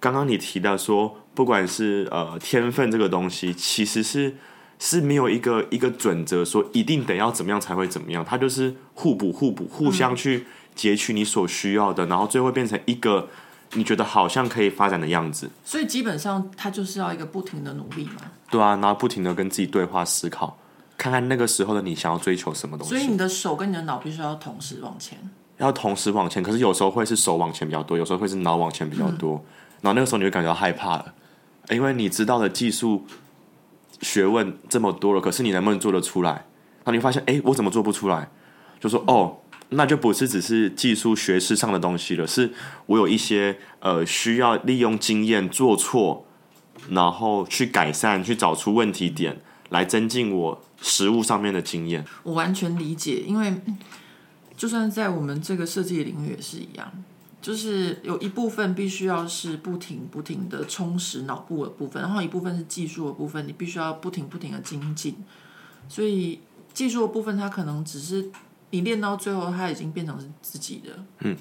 [0.00, 4.36] 刚刚你提到说，不管是呃天分这个东西，其实是
[4.80, 13.28] 是没有一个一个准则说一定得要怎么样才会怎么样，它就是互补互补，互相去截取你所需要的，然后最后变成一个
[13.74, 15.50] 你觉得好像可以发展的样子。
[15.64, 18.22] 所以基本上，他就是要一个不停的努力嘛。
[18.50, 20.58] 对啊，然后不停的跟自己对话思考，
[20.96, 22.94] 看看那个时候的你想要追求什么东西。
[22.94, 25.18] 所以你的手跟你的脑必须要同时往前。
[25.58, 29.34] 要同时往前，可是有时候会是手往前比较多，有时候会是脑往前比较多。
[29.34, 29.44] 嗯、
[29.82, 31.14] 然后那个时候你会感觉到害怕了，
[31.68, 33.04] 因为你知道的技术
[34.00, 36.32] 学问这么多了，可是你能不能做得出来？
[36.32, 38.28] 然后你发现，哎，我怎么做不出来？
[38.80, 39.36] 就说哦，
[39.70, 42.52] 那就不是只是技术学识上的东西了，是
[42.86, 46.26] 我有一些呃需要利用经验做错，
[46.90, 52.04] 然后去改善，去找出问题点，来增进我实务上面的经验。
[52.22, 53.54] 我完全理解，因为。
[54.56, 56.92] 就算在我们这个设计领域也是一样，
[57.40, 65.16] 就是有一部分必须要是不停不停的充实脑部的部分，然后一部分是技术的部分，你必须要不停不停的精进。
[65.88, 66.40] 所以
[66.74, 68.30] 技术的部分，它可能只是
[68.70, 70.90] 你练到最后，它已经变成是自己的。
[71.20, 71.36] 嗯。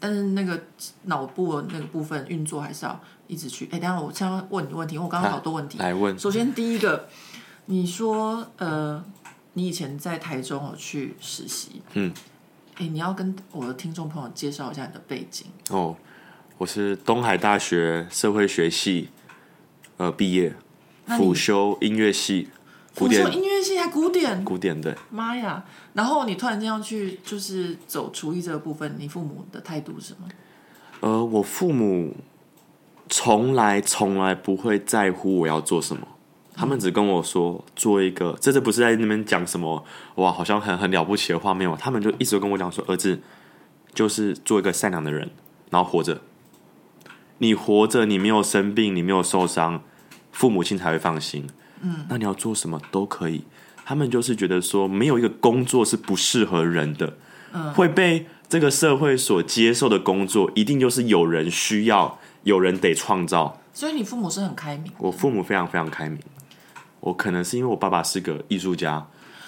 [0.00, 0.62] 但是那个
[1.06, 3.64] 脑部的那个部分运作还是要一直去。
[3.72, 5.76] 哎，等下我先问你问题，因为我刚刚好多问题。
[5.78, 6.16] 来问。
[6.16, 7.08] 首先第一个，
[7.66, 9.04] 你说呃，
[9.54, 11.82] 你以前在台中有去实习。
[11.94, 12.14] 嗯。
[12.76, 15.96] 哎，你要跟我的听众朋友介绍一下你的背景哦。
[16.58, 19.08] 我是东海大学社会学系
[19.96, 20.54] 呃毕业，
[21.06, 22.48] 辅修音乐系，
[22.94, 24.96] 辅修音乐系还古典，古典的。
[25.10, 25.64] 妈呀！
[25.98, 30.28] 然后你突然间要去就是走厨艺这个部分，你父母的态度是什么？
[31.00, 32.14] 呃，我父母
[33.08, 36.06] 从来从来不会在乎我要做什么。
[36.54, 39.84] 他们只跟我说做一个，这这不是在那边讲什么
[40.14, 41.76] 哇，好像很很了不起的画面哦。
[41.76, 43.20] 他们就一直跟我讲说，儿子
[43.92, 45.28] 就是做一个善良的人，
[45.70, 46.20] 然后活着。
[47.38, 49.82] 你活着，你没有生病，你没有受伤，
[50.30, 51.44] 父母亲才会放心。
[51.80, 53.42] 嗯，那你要做什么都可以。
[53.88, 57.14] 他们就是觉得说，没有一个工作是不适合人的，
[57.54, 63.58] 嗯，会被这个社会所接受的工作，一定就是有人需要，有人得创造。
[63.72, 64.92] 所以你父母是很开明。
[64.98, 66.18] 我父母非常非常开明。
[67.00, 69.06] 我可能是因为我爸爸是个艺术家，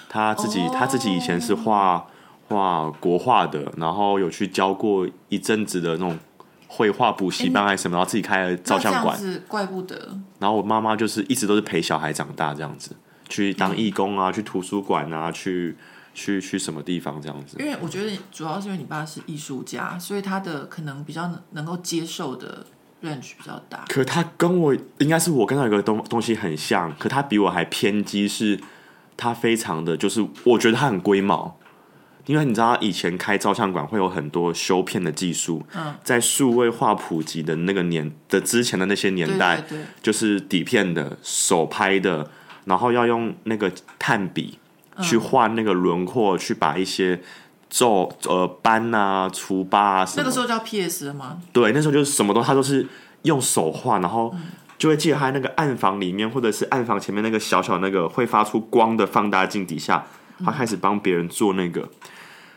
[0.08, 0.72] 他自己、oh.
[0.74, 2.06] 他自己以前是画
[2.48, 6.18] 画国画的，然后有去教过一阵子的那种
[6.66, 9.20] 绘画补习班还是什么，然后自己开了照相馆。
[9.46, 10.16] 怪不得。
[10.38, 12.96] 然后我妈妈就是一直都是陪小孩长大这样子，
[13.30, 15.74] 去当义工啊，嗯、去图书馆啊，去
[16.12, 17.56] 去去什么地方这样子。
[17.58, 22.66] 因为我觉得主要是因为你爸是艺术家，所以他的可能比较能能够接受的。
[23.02, 28.60] range 比较大，可他跟我应该是我跟他有个东东西很像，可他比我还偏激，是
[29.16, 31.58] 他非常的就是我觉得他很龟毛，
[32.26, 42.30] 因为你知道以前开照相馆会有很多修片的技术，嗯，在数位化普及的那个年的之前的那些年代，对对对，就是底片的手拍的，
[42.64, 44.58] 然后要用那个炭笔
[45.00, 47.20] 去画那个轮廓，嗯、去把一些。
[47.72, 51.40] 皱呃斑啊、除疤啊什么，那个时候叫 PS 了吗？
[51.52, 52.84] 对，那时候就是什么都，他都是
[53.22, 54.34] 用手画，然后
[54.76, 60.04] 就会记得他那个暗房里面，或者是暗房前面那个小小那个会发出光的放大镜底下，
[60.44, 61.88] 他开始帮别人做那个，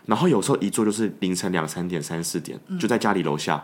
[0.08, 3.64] 然后有时候一做就是凌晨两三点、三四点，就在家里楼下，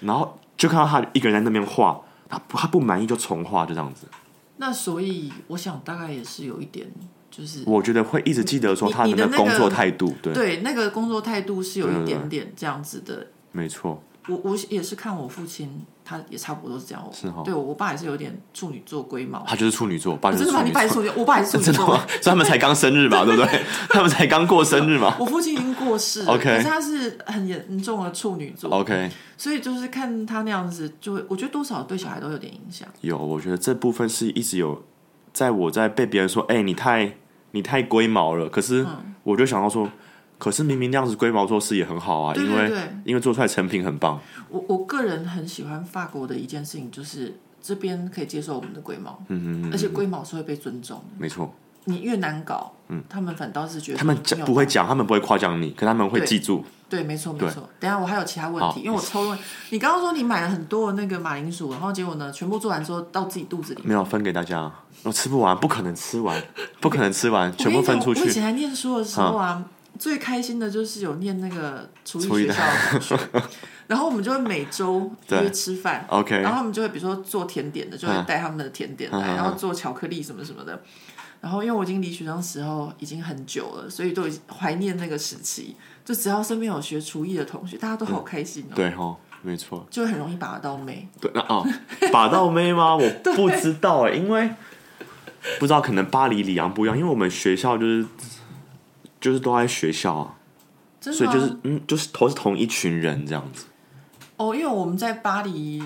[0.00, 4.08] 然后就看到他一个人在那边画，他他不满意就重画，就这样子。
[4.56, 6.90] 那所以我想大概也是有一点。
[7.30, 13.26] 就是我觉得会一直记得说他的工作态度，对对，那个工作态度是有一点点这样子的。
[13.50, 17.02] 没错，我我也是看我父亲，他也差不多是这样。
[17.12, 19.42] 是哈，对我爸也是有点处女座龟毛。
[19.46, 20.62] 他就是处女座，爸就是处女座。
[20.64, 21.86] 你爸是处女座，我爸也是处女座。
[22.20, 23.62] 所以他们才刚生日嘛，对不对？
[23.88, 25.16] 他们才刚过生日嘛。
[25.20, 29.10] 我父亲已经过世了， OK，可是他是很严重的处女座，OK。
[29.36, 32.86] 所以就是看他那样子，就会我觉得多少对小孩都有点影响。
[33.00, 34.84] 有，我觉得这部分是一直有，
[35.32, 37.16] 在我在被别人说，哎，你太。
[37.56, 38.84] 你太龟毛了，可是
[39.22, 39.92] 我就想到说，嗯、
[40.38, 44.20] 可是明明那样子龟毛做事也很好啊，对对对，因为因为做出来成品很棒。
[44.48, 51.54] 我我个人很喜欢法国的一件事情，就是这边可以接受我们的龟毛，嗯嗯嗯，而且龟毛是会被尊重的，没错。
[51.86, 56.64] 你越难搞，嗯，他们反倒是觉得他们讲不会讲，他们不会夸奖你，可他们会记住。
[56.88, 57.68] 对，没错没错。
[57.78, 66.42] 等下我还有其他问题，因为我抽问你刚刚说你买了很多的那个马铃薯，然后结果呢，全部做完之后到自己肚子里，没有分给大家，我吃不完，不可能吃完，
[66.80, 68.22] 不可能吃完， 全部分出去。
[68.22, 69.62] 我以前还念书的时候啊，
[69.98, 73.18] 最开心的就是有念那个厨艺学校的同学，
[73.86, 80.80] 然后我们就会每周约吃饭，OK，然后他们就会比如说做甜点的，就会带他们的甜点来，然后做巧克力什么什么的。
[81.40, 85.76] 然后，因为我已经离学生时候已经很久了，所以都已经怀念那个时期。
[86.02, 88.72] 就只要身边有学厨艺的同学，大家都好开心哦。
[88.74, 91.06] 对哦，没错，就很容易把到妹。
[91.20, 91.62] 对，那哦，
[92.10, 92.96] 把到妹吗？
[92.96, 94.48] 我不知道哎，因为
[95.58, 98.06] 不知道，可能巴黎里昂不一样，因为我们学校就是
[99.24, 100.36] 就是都在学校啊。
[101.00, 103.64] 所以就是嗯，就是都是同一群人这样子。
[104.36, 105.82] 哦，因为我们在巴黎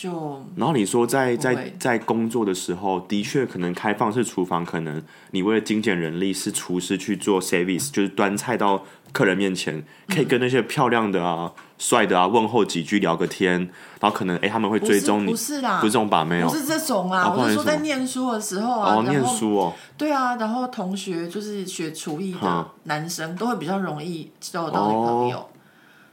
[0.00, 8.82] 就，然后你说在在在工作的时候，的确可能开放式厨房，可能你为了精简人力，是厨师去做 service，就是端菜到
[9.12, 13.58] 客人面前，可以跟那些漂亮的啊、帅的啊问候几句，聊个天，
[14.00, 25.46] 然后可能哎他们会追踪你，不是啦，不是这种把妹哦，不是这种啊，我是说在念书的时候啊，哦，念书哦，对啊，然后同学就是学厨艺的男生都会比较容易交到女朋友，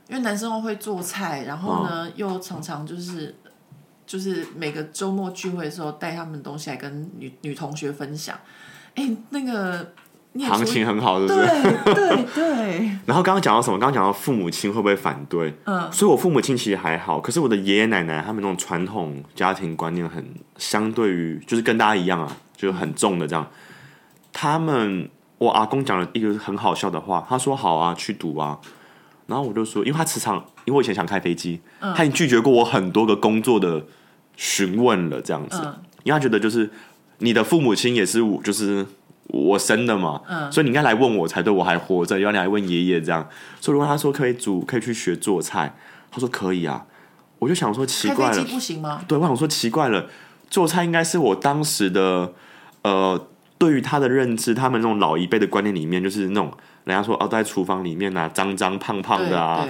[0.10, 3.34] 因为男生会做菜，然后呢又常常就是
[4.08, 8.36] 就是每个周末聚会的时候带他们东西来跟女女同学分享，
[8.96, 9.93] 哎，那个。
[10.39, 11.48] 行情很好，是不是？
[11.48, 12.91] 对对对。
[13.08, 13.80] 然后刚刚讲到什么？
[13.80, 15.52] 刚刚讲到父母亲会不会反对？
[15.65, 20.24] 嗯，所以我父母亲其实还好，可是我的爷爷奶奶他们那种传统家庭观念很
[20.58, 23.48] 相对于，就是跟大家一样啊，就是很重的这样。
[24.32, 28.60] 他们我阿公讲了一个很好笑的话，他说：“好啊，去赌啊。”
[29.28, 33.86] 然后我就说：“因为他磁场，因为我以前想开飞机，嗯、他已经拒绝过我很多个工作的
[34.36, 36.70] 询问了，这样子，嗯、因为他觉得就是
[37.20, 38.86] 你的父母亲也是我，就是。”
[39.30, 43.28] 我生的嘛，嗯、所以你应该来问我才对，我还活着，要你来问爷爷这样。
[43.60, 45.76] 所以如果他说可以煮，可以去学做菜，
[46.10, 46.86] 他说可以啊，
[47.40, 49.04] 我就想说奇怪了，不行吗？
[49.06, 50.06] 对，我想说奇怪了，
[50.50, 52.32] 做菜应该是我当时的
[52.84, 56.52] 呃，对于他的认知，他们那种老一辈的观念里面，就是那种
[56.84, 59.67] 人家说哦，在厨房里面啊，脏脏胖胖的啊。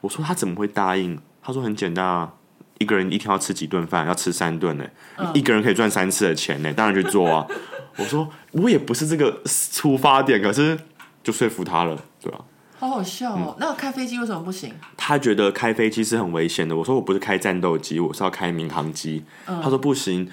[0.00, 1.18] 我说他怎么会答应？
[1.42, 2.32] 他说很简单啊，
[2.78, 4.06] 一个人一天要吃几顿饭？
[4.06, 4.84] 要吃三顿呢，
[5.16, 7.46] 嗯、一个人可以赚三次的钱呢，当然去做啊。
[7.98, 10.78] 我说我也不是这个出发点，可是
[11.22, 12.40] 就说服他了，对吧？
[12.78, 13.56] 好好笑哦！
[13.56, 14.74] 嗯、那开飞机为什么不行？
[14.98, 16.76] 他觉得开飞机是很危险的。
[16.76, 19.24] 我说我不是开战斗机，我是要开民航机。
[19.46, 20.28] 嗯、他说不行，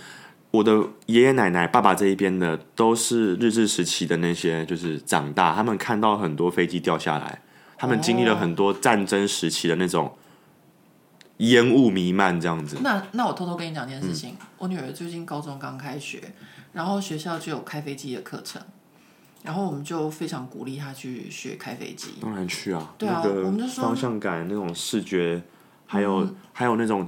[0.53, 7.41] 我的爷爷奶奶、爸爸这一边的都是日治时期的那些，就是长大，他们看到很多飞机掉下来，
[7.75, 10.15] 他们经历了很多战争时期的那种
[11.37, 12.77] 烟雾弥漫这样子。
[12.83, 16.21] 那那我偷偷跟你讲一件事情，嗯、我女儿最近高中刚开学。
[16.71, 18.61] 然后学校就有开飞机的课程，
[19.43, 22.13] 然后我们就非常鼓励她去学开飞机。
[22.19, 25.41] 当然去啊，对啊，我们就说方向感那种视觉，
[25.85, 27.07] 还有、嗯、还有那种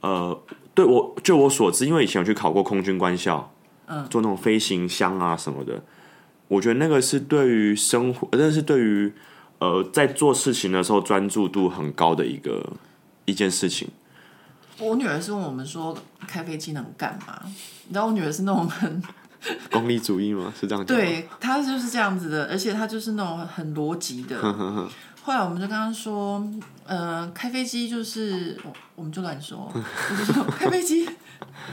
[0.00, 0.38] 呃，
[0.76, 3.50] 对我就我所知，因为以前有去考过空军官校，
[3.86, 5.82] 嗯，做那种飞行箱啊什么的，
[6.48, 9.10] 我觉得那个是对于生活，那是对于
[9.58, 12.74] 呃在做事情的时候专注度很高的一个
[13.24, 13.88] 一件事情。
[14.78, 15.96] 我女儿是问我们说
[16.28, 17.40] 开飞机能干嘛？
[17.86, 19.02] 你知道我女儿是那种很
[19.72, 20.52] 功利主义吗？
[20.60, 20.94] 是这样讲？
[20.94, 24.36] 对，她就是这样子的，而且她就是那种很逻辑的。
[25.26, 26.40] 后来我们就跟他说，
[26.86, 28.56] 呃，开飞机就是，
[28.94, 31.04] 我们就乱说，我就说开飞机，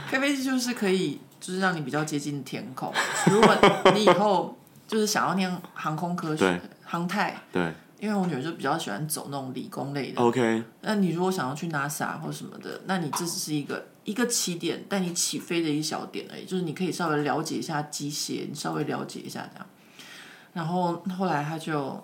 [0.09, 2.91] 开飞机就是可以，就是让你比较接近天空。
[3.27, 3.55] 如果
[3.93, 7.71] 你以后就是想要念航空科学、航太，对。
[7.99, 10.19] 因为我女儿就比较喜欢走那种理工类的。
[10.19, 16.43] OK，那你如果想要去 NASA 或什么的，那你这只是一个一个起点，带你起飞的一小点而已。
[16.43, 19.65] 就是你可以稍微了解一下机械，你稍微了解一下这样。
[20.51, 22.03] 然后后来他就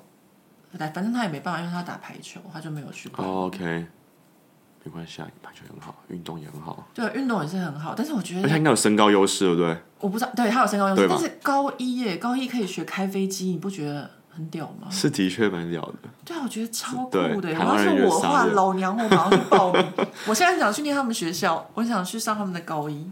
[0.77, 3.25] 来，反正他也没办法，因为他打排球，他就没有去过。
[3.25, 3.87] Oh, OK，
[4.83, 6.87] 没关系啊，排球很好，运动也很好。
[6.93, 9.77] 对，运动也是很好，但是我觉得他应该有身高优势，对不对？
[9.99, 14.11] 我不知道，对他有身高优势，但是高一耶，高一可以学开飞机，你不觉得？
[14.31, 14.87] 很屌吗？
[14.89, 15.95] 是的确蛮屌的。
[16.23, 17.51] 对啊，我觉得超酷的。
[17.51, 19.85] 然后是我的话，老娘我马上去报名。
[20.27, 23.11] 我现在想去念他们学校，我想去上他们的高一。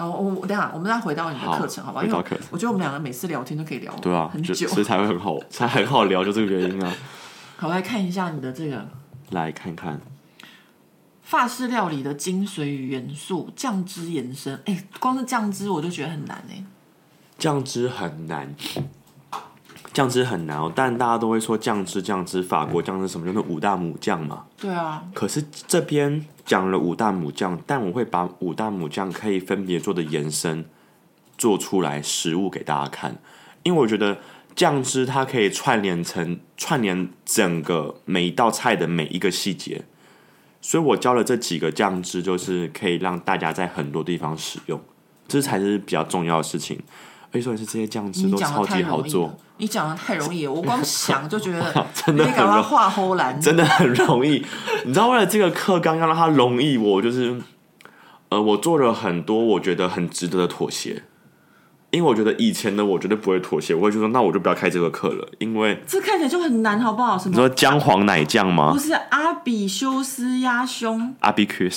[0.00, 2.02] 然后我等下，我们再回到你的课程，好吧？
[2.02, 6.94] 因为我觉得我们两个每次聊天都可以聊对啊很久，所以才会很好，才很好聊，就这个原因啊。
[7.58, 8.88] 好，来看一下你的这个，
[9.32, 10.00] 来看看
[11.22, 14.58] 法式料理的精髓与元素，酱汁延伸。
[14.64, 16.64] 哎，光是酱汁我就觉得很难哎。
[17.38, 18.54] 酱汁很难。
[19.92, 24.44] 酱汁很难哦，但大家都会说酱汁酱汁，法国酱汁什么，就是五大母酱嘛。
[24.56, 25.02] 对啊。
[25.12, 30.64] 可是这边讲了五大母酱，但我会把五大母酱可以分别做的延伸
[31.36, 33.16] 做出来食物给大家看，
[33.64, 34.18] 因为我觉得
[34.54, 39.82] 酱汁它可以串联成串联整个每一道菜的每一个细节，
[40.60, 44.80] 所以我教了这几个酱汁，就是可以让大家在很多地方使用，
[45.26, 46.78] 这才是比较重要的事情。
[47.32, 49.36] 可以说是这些酱汁都超级好做。
[49.58, 54.44] 你讲的太容易了，我光 想就觉得真的很容画齁蓝，真的很容易。
[54.84, 57.40] 你知道，为了这个课刚刚让它容易，我就是
[58.30, 61.04] 呃，我做了很多我觉得很值得的妥协。
[61.92, 67.18] 因为我觉得以前的我绝对不会妥协，我会就说那我就不要开这个课了，因为这看起来就很难，好不好？
[67.18, 67.30] 什么？
[67.32, 68.72] 你说姜黄奶酱吗？
[68.72, 71.68] 不是阿比修斯鸭胸，阿比 Q。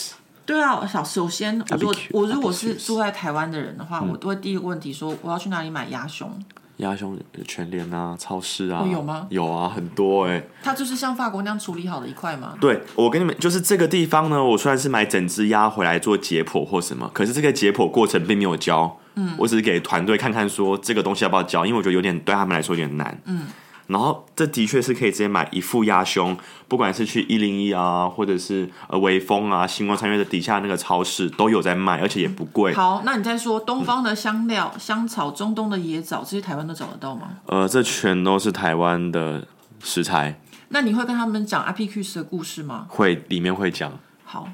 [0.45, 6.29] 对啊，小首先，我如果我如果是住在台湾的人的话，我都会第一个问题说我要去哪里买鸭胸？
[6.77, 7.17] 鸭胸
[7.47, 9.27] 全联啊，超市啊，哦、有吗？
[9.29, 10.49] 有啊，很多哎、欸。
[10.63, 12.55] 它就是像法国那样处理好的一块吗？
[12.59, 23.45] 对，我跟你们就是这个地方呢，我虽然是买整只鸭回来做解剖或什么，可是这个解剖过程并没有教，嗯，我只是给团队看看说这个东西要不要教，因为我觉得有点对他们来说有点难，嗯。
[23.87, 26.37] 然后这的确是可以直接买一副鸭胸，
[26.69, 32.73] 不管是去一零一啊，或者是呃微风啊、星光三月的底下那个超市都有在卖，而且也不贵。
[32.73, 37.29] 好，那你再说东方的香料、嗯、香草、中东的野枣，这些台湾都找得到吗？
[37.47, 39.45] 呃，这全都是台湾的
[39.81, 40.39] 食材。
[40.69, 42.85] 那你会跟他们讲 Apicus 的故事吗？
[42.87, 43.91] 会，里面会讲。
[44.23, 44.47] 好，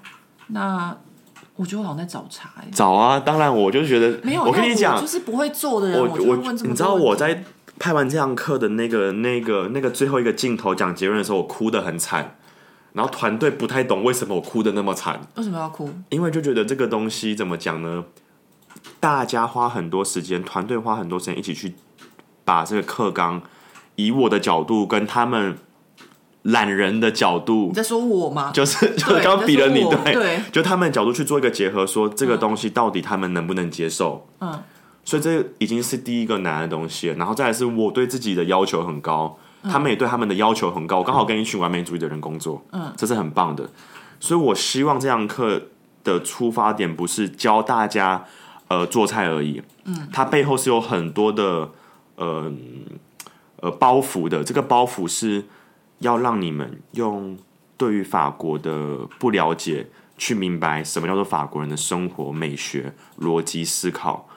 [0.48, 0.98] 那
[1.56, 2.68] 我觉得我好像在找茬哎。
[2.74, 4.44] 找啊，当然，我就觉得没有。
[4.44, 7.44] 我跟你讲，就是不会做的人，我，我，我你知道我在。
[7.80, 12.36] 拍完这堂课的那个、那个、那个最后一个镜头讲结论的时候，我哭得很惨，
[12.92, 15.22] 然后团队不太懂为什么我哭得那么惨。
[15.38, 15.90] 为什么要哭？
[16.10, 18.04] 因为就觉得这个东西怎么讲呢？
[19.00, 21.76] 大家花很多时间，团队花很多时间一起去
[22.44, 23.42] 把这个课纲，
[23.96, 25.58] 以我的角度跟他们
[26.42, 28.52] 懒人的角度，你在说我吗？
[28.54, 34.28] 就是就是刚比了你对，对，就他们的角度去做一个结合，说这个东西到底他们能不能接受？
[34.42, 34.62] 嗯。
[35.10, 41.00] 所以这已经是第一个难的东西了，然后再来是我对自己的要求很高，嗯、他们也对他们的要求很高。
[41.00, 43.68] 我刚好跟一群完美主义的人工作，嗯，这是很棒的。
[44.20, 45.64] 所以我希望这堂课
[46.04, 48.24] 的出发点不是教大家
[48.68, 51.72] 呃做菜而已，嗯，它背后是有很多的
[52.18, 52.54] 呃
[53.62, 54.44] 呃包袱的。
[54.44, 55.46] 这个包袱是
[55.98, 57.36] 要让你们用
[57.78, 59.88] 对于法国的不了解
[60.20, 64.29] 去明白什么叫做法国人的生活美学逻辑思考。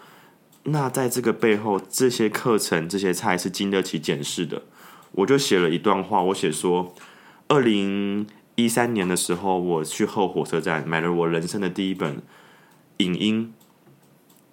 [0.64, 4.62] 那在这个背后，这些课程、这些菜是经得起检视的。
[5.12, 6.94] 我就写了一段话，我写说，
[7.48, 12.22] 二零一三年的时候，我去后火车站买了我人生的第一本
[12.98, 13.52] 影音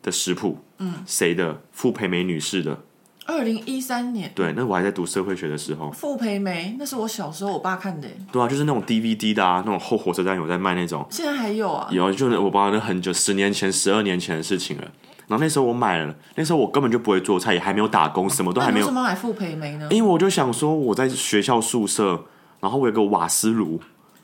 [0.01, 0.57] 的食谱。
[0.79, 1.61] 嗯，谁的？
[1.71, 2.79] 傅培梅女士的。
[3.25, 4.31] 二零一三年。
[4.33, 5.91] 对，那我还在读社会学的时候。
[5.91, 8.07] 傅培梅，那是我小时候我爸看的。
[8.31, 11.05] 对啊，就是那种 DVD 的啊，那种后火车站有在卖那种。
[11.11, 11.87] 现在还有啊？
[11.91, 14.91] 有，就是我爸那很久，十年前、十二年前的事情了。
[15.29, 18.85] 然后那时候我买了，那时候我根本就不会做菜，也还没有打工，什么都还没有。
[18.87, 19.87] 为什么买傅培梅呢？
[19.91, 22.25] 因为我就想说，我在学校宿舍，
[22.59, 23.79] 然后我有个瓦斯炉，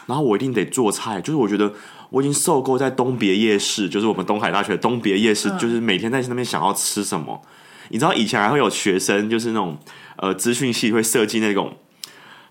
[0.07, 1.21] 然后我一定得做菜。
[1.21, 1.71] 就是我觉得
[2.09, 7.39] 我已经受够在东别夜市，就是我们东海大学东别夜市，就是每天在那边想要吃什么。
[7.43, 7.49] 嗯、
[7.89, 9.77] 你知道以前还会有学生，就是那种
[10.15, 11.71] 呃资讯系会设计那种，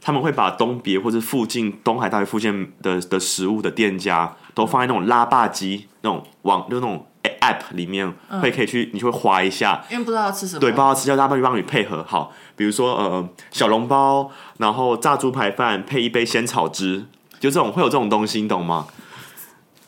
[0.00, 7.05] 他们会把东别或者附近东海大学附近的的食物的店家都放在那种拉霸机那种网，就那种。
[7.45, 12.32] App 里面会可以去，你就会划一下，因为不知道吃什么，对，不知道要吃，叫大家帮你配合好。
[12.57, 17.05] 比如说呃，小笼包，然后炸猪排饭配一杯鲜草汁，
[17.38, 18.86] 就这种会有这种东西，你懂吗？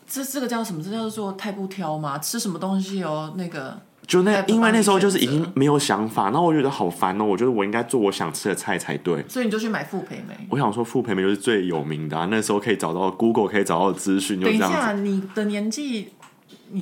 [0.07, 0.83] 这这个叫什么？
[0.83, 2.19] 这叫做太不挑吗？
[2.19, 3.33] 吃什么东西哦？
[3.37, 7.25] 那个就那，因为那时候就是已经没有想法，那我觉得好烦哦。
[7.25, 10.47] 我觉得我应该做我想吃的菜才对，所以你就去买傅培梅。
[10.51, 14.39] 我想说傅培梅就是最有名的啊，那时候可以找到 Google 可以找到资讯。
[14.41, 16.13] 等一下，你的年纪。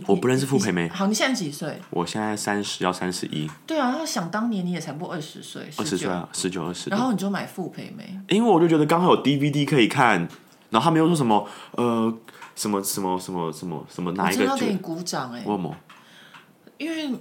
[0.07, 0.89] 我不认识傅培梅。
[0.89, 1.79] 好，你现在几岁？
[1.91, 3.51] 我现在三十，要三十一。
[3.67, 6.91] 对啊，那想当年你也才不二十岁，二十岁啊，十九二十。
[6.91, 10.21] 然后你就买傅培梅，因为我就觉得刚好有 DVD 可以看，
[10.71, 12.13] 然后他们又说什么呃
[12.55, 14.45] 什么什么什么什么什么哪一个？
[14.45, 15.47] 我要给你鼓掌哎、欸！
[15.47, 15.77] 为什么？
[16.79, 17.19] 因为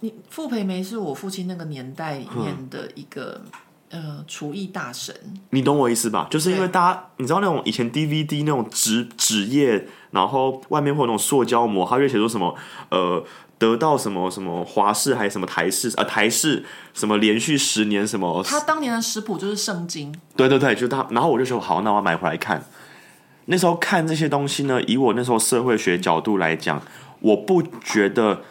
[0.00, 3.40] 你傅培梅是我父亲那个年代里面的一个。
[3.90, 5.14] 呃，厨艺大神，
[5.50, 6.26] 你懂我意思吧？
[6.30, 12.54] 就是因为大家，你知道那种以前 DVD 那种纸纸页，然后外面会有那种塑胶膜，它就写说什么
[12.90, 13.24] 呃，
[13.56, 20.14] 得到什么什么华式还是什么台式呃台式什么连续十年什么，他当年的食谱就是圣经。
[20.36, 22.62] 对对对，就他，然后我就说好，那我要买回来看。
[23.46, 26.82] 那时候看这些东西呢，以我那时候社会学角度来讲，
[27.20, 28.42] 我不觉得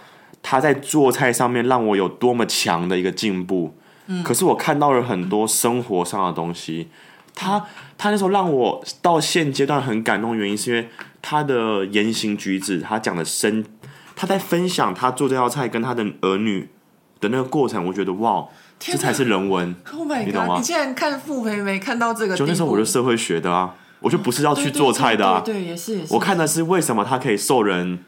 [0.42, 3.76] 他在做菜上面让我有多么强的一个进步。
[4.24, 6.88] 可是我看到了很多生活上的东西，
[7.36, 7.66] 他
[7.98, 10.90] 他那时候让我到现阶段很感动，原因是因为
[11.22, 13.66] 他的言行举止，他讲的深，
[14.16, 16.70] 他在分享他做这道菜跟他的儿女
[17.20, 18.46] 的那个过程，我觉得哇，
[18.80, 19.76] 这才是人文。
[19.92, 20.56] Oh God，你懂吗？
[20.58, 28.00] 你竟然看傅培梅看到这个，就那时候我是社会学的啊，我就不是要去做菜的啊，对，也是也是，我看的是为什么他可以受人。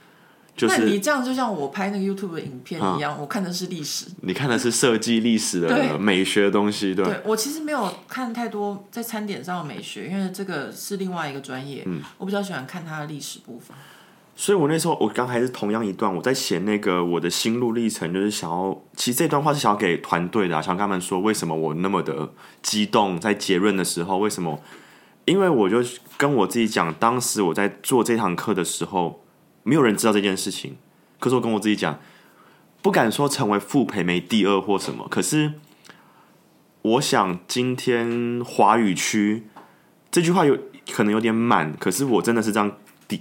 [0.59, 7.05] 就是、那你这样就像我拍那个 YouTube 的影片一样，嗯、我看的是历史，你看的是设计历史的美学的东西，对。
[7.05, 11.83] 对，我其实没有看太多在餐点上的美学，因为这个是另外一个专业。
[11.85, 13.73] 嗯，我比较喜欢看它的历史部分。
[14.35, 22.29] 所以我那时候我刚还是同样一段，我在写那个我的心路历程，就是想要，其实这段话是想要给团队的、啊，想跟他们说为什么我那么的
[22.61, 24.59] 激动，在结论的时候，为什么？
[25.23, 25.77] 因为我就
[26.17, 29.23] 跟我自己讲，当时我在做这堂课的时候。
[29.69, 30.77] 没有人知道这件事情，
[31.19, 31.99] 可是我跟我自己讲，
[32.81, 35.53] 不敢说成为傅培梅第二或什么，可是
[36.81, 39.43] 我想今天华语区
[40.09, 40.57] 这句话有
[40.91, 42.79] 可能有点满，可是我真的是这样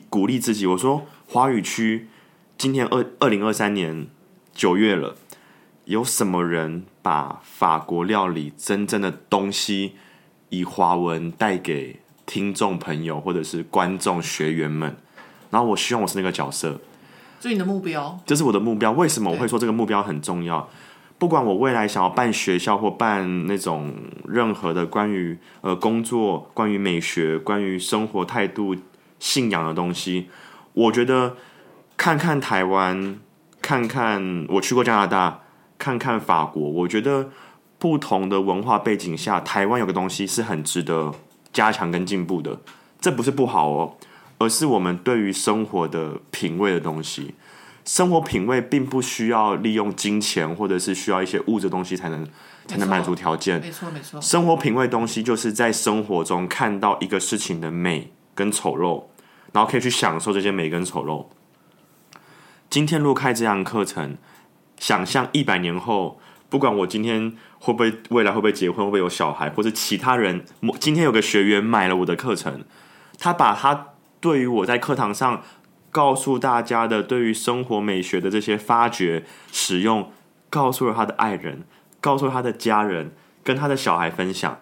[0.08, 2.08] 鼓励自己，我说华语区
[2.56, 4.06] 今天二二零二三年
[4.54, 5.16] 九月了，
[5.84, 9.96] 有什么人把法国料理真正的东西
[10.48, 14.96] 以华文带给听众朋友或者是观众学员们？
[15.50, 16.78] 然后我希望我是那个角色。
[17.40, 18.92] 这是你的目标，这是我的目标。
[18.92, 20.68] 为什么我会说这个目标很重要？
[21.18, 23.92] 不管我未来想要办学校或办那种
[24.26, 28.76] 任何的关于呃工作、关于美学、关于生活态度、
[29.18, 30.28] 信仰的东西，
[30.74, 31.34] 我觉得
[31.96, 33.18] 看看台湾，
[33.60, 35.40] 看看我去过加拿大，
[35.76, 37.30] 看看法国，我觉得
[37.80, 41.12] 不同的文化背景下，台湾有个东西是很值得
[41.52, 42.60] 加强跟进步的。
[43.00, 43.96] 这不是不好哦。
[44.38, 47.34] 而是我们对于生活的品味的东西，
[47.84, 52.26] 生活品味并不需要利用金钱或者是需要一些物质东西才能
[52.66, 53.60] 才能满足条件。
[53.60, 59.04] 没错没错，生活品味东西就是在生活中看到一个事情的美跟丑陋，
[59.52, 61.26] 然后可以去享受这些美跟丑陋。
[62.70, 64.16] 今天录开这样课程，
[64.78, 70.44] 想象一百年后，不管我今天会不会未来会不会结婚，会不会有小孩，或者其他人，
[70.78, 72.62] 今天有个学员买了我的课程，
[73.18, 73.94] 他把他。
[74.20, 75.42] 对于我在课堂上
[75.90, 80.12] 告诉大家的对于生活美学的这些发掘、使用，
[80.50, 81.62] 告诉了他的爱人，
[82.00, 83.12] 告诉他的家人，
[83.42, 84.58] 跟他的小孩分享。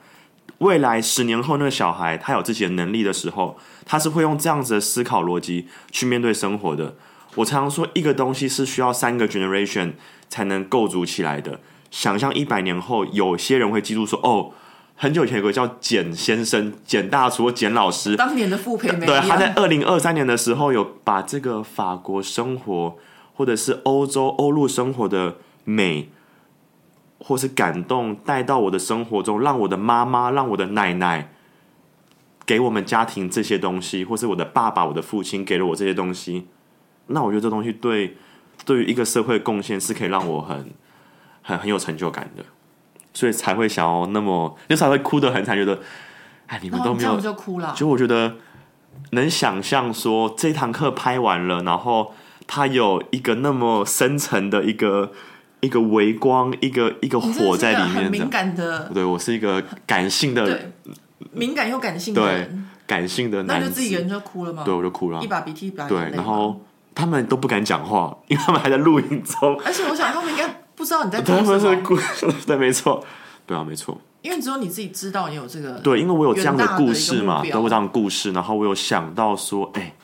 [0.59, 6.94] 未来十年后，那个小孩他有自己的能力的时候，他是会用这样子的思考逻辑去面对生活的。
[7.36, 9.92] 我常常说，一个东西是需要三个 generation
[10.28, 11.61] 才能构筑起来的。
[11.90, 14.52] 想象一百年后，有些人会记住说：“哦。”
[14.99, 22.97] 很久以前有个叫简先生、简大厨、简老师，当年的傅培梅，对，他在二零二三年的时候有把这个法国生活
[23.34, 26.09] 或者是欧洲欧陆生活的美
[27.18, 31.30] 或是感动带到我的生活中，让我的妈妈、让我的奶奶
[32.47, 36.47] 给我们家庭这些东西，或是我的爸爸、我的父亲给了我这些东西，
[37.09, 38.16] 那我觉得这东西对
[38.64, 40.70] 对于一个社会贡献是可以让我很
[41.42, 42.42] 很很有成就感的。
[43.17, 45.81] 所以才会想要那么，就才会哭得很惨，觉得，
[46.49, 47.73] 哎，你们都没有，就哭了。
[47.75, 48.35] 就我觉得
[49.12, 52.12] 能想象说这堂课拍完了，然后
[52.47, 55.12] 他有一个那么深层的一个
[55.61, 58.11] 一个微光，一个一个火在里面。
[58.11, 60.73] 敏感的，对，我是一个感性的，对，
[61.33, 64.62] 敏感又感性的人，对，感性的男，那就自己人就哭了吗？
[64.62, 65.89] 对，我就哭了，一把鼻涕一把泪。
[65.89, 66.61] 对，然后
[66.95, 69.59] 他们都不敢讲话，因为他们还在录音中。
[69.64, 70.66] 而且我想他们应该。
[70.77, 72.33] 不知道你在哭什么？
[72.47, 73.03] 对，没错，
[73.47, 73.99] 对啊，没错。
[74.22, 75.74] 因为只有你自己知道你有这个。
[75.81, 79.95] 对，因为我有这样的故事嘛，都有这样的故事，然后我有想到说，哎，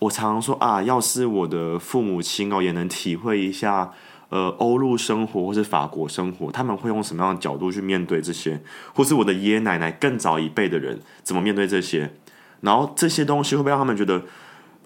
[0.00, 3.92] 我常常说啊，要是我的父母亲哦，也能体会一下，
[4.28, 8.60] 呃，欧陆生活或是法国生活，他们会用什么样的角度去面对这些，
[8.94, 12.12] 或是我的爷爷奶奶更早一辈的人怎么面对这些，
[12.60, 14.22] 然后这些东西会不会让他们觉得，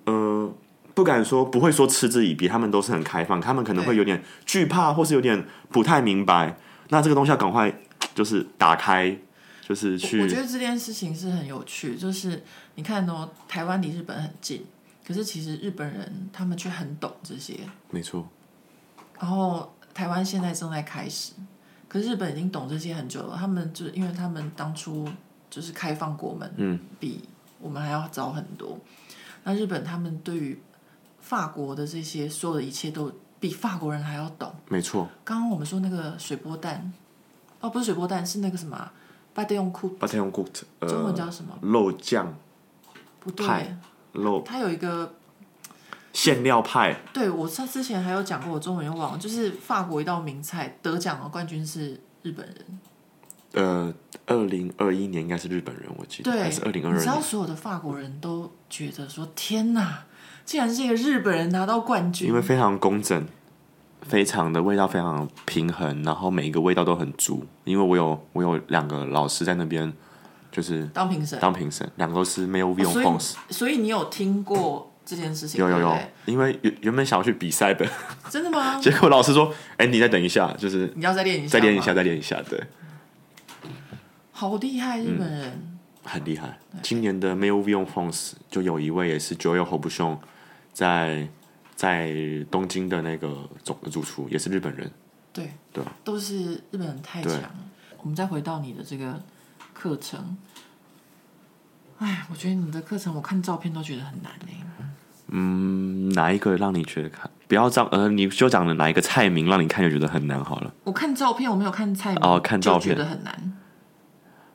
[0.04, 0.52] 呃。
[0.94, 6.56] 不敢说，不会说嗤之以鼻，他们都是很开放，他们可能会有点惧怕，或是有点不太明白。
[6.88, 7.72] 那这个东西要赶快
[8.14, 9.16] 就是打开，
[9.62, 10.24] 就是去我。
[10.24, 12.42] 我觉得这件事情是很有趣，就是
[12.74, 14.64] 你看哦，台湾离日本很近，
[15.06, 17.60] 可是其实日本人他们却很懂这些，
[17.90, 18.28] 没错。
[19.20, 21.34] 然后台湾现在正在开始，
[21.86, 23.36] 可是日本已经懂这些很久了。
[23.38, 25.08] 他们就是因为他们当初
[25.48, 27.22] 就是开放国门，嗯，比
[27.60, 28.78] 我们还要早很多。
[29.44, 30.60] 那日本他们对于
[31.30, 33.08] 法国的这些所有的一切都
[33.38, 35.08] 比法国人还要懂，没错。
[35.22, 36.92] 刚刚我们说那个水波蛋，
[37.60, 38.90] 哦，不是水波蛋，是那个什么
[39.32, 40.44] 巴蒂翁库，巴蒂翁库，
[40.80, 41.56] 中文叫什么？
[41.62, 42.34] 肉酱，
[43.20, 43.46] 不对，
[44.10, 45.14] 肉，它有一个
[46.12, 47.00] 馅料派。
[47.12, 52.80] 对，我他之前还有讲过，我中文又忘了，就是法国一道名菜得奖的冠军是日本人。
[53.52, 53.94] 呃，
[54.26, 57.00] 二零二一年应该是日本人，我记得，对，还是二零二二年。
[57.00, 60.02] 你知道所有的法国人都觉得说：“天哪！”
[60.50, 63.24] 竟然是一个日本人拿到冠军，因为非常工整，
[64.02, 67.46] 非常的味道非常平衡，然后每一个味道都很足。
[67.62, 69.92] 因为我有我有两个老师在那边，
[70.50, 73.20] 就是当评审，当评审，两个都是没有 v i o n
[73.50, 75.60] 所以你有听过这件事情？
[75.60, 75.96] 有有有，
[76.26, 77.86] 因为原原本想要去比赛的，
[78.28, 78.76] 真的吗？
[78.82, 82.60] 结果老师说：“哎，你再等一下，就是你要再练一下，再练一下，再练一下。”对，
[84.32, 86.58] 好厉害，日本人很厉害。
[86.82, 90.18] 今年的 Male v i o n France 就有一位也是 Joel Robuchon
[90.80, 91.28] 在
[91.76, 92.10] 在
[92.50, 94.90] 东京的那个总的主厨也是日本人，
[95.30, 97.38] 对对，都是日本人太强。
[97.98, 99.22] 我们再回到你的这个
[99.74, 100.38] 课程，
[101.98, 104.86] 哎，我觉得你的课程我看照片都觉得很难呢。
[105.28, 110.72] 嗯，哪一个让你觉得看不要这样，呃，你就讲的哪一个菜名让你看就觉得很难好了。
[110.84, 113.52] 我看照片，我没有看菜名哦，看照片觉得很难。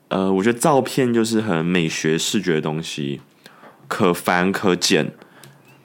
[0.07, 3.21] 呃，我觉得照片就是很美学视觉的东西，
[3.88, 5.13] 可繁可简。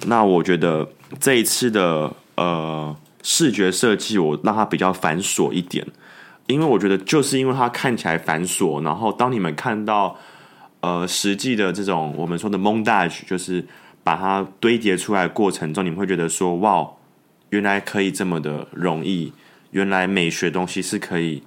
[0.07, 0.88] 那我觉得
[1.18, 5.86] 这一次的呃视觉设计，我让它比较繁琐一点，
[6.46, 10.16] 因为我觉得就是因为它看起来繁琐，然后当你们看到
[10.80, 13.66] 呃实际的这种我们说的 montage，就是
[14.03, 16.88] 把它堆叠出来过程中，你们会觉得说哇，
[17.51, 19.32] 原来可以这么的容易，
[19.72, 21.42] 原来美学东西是可以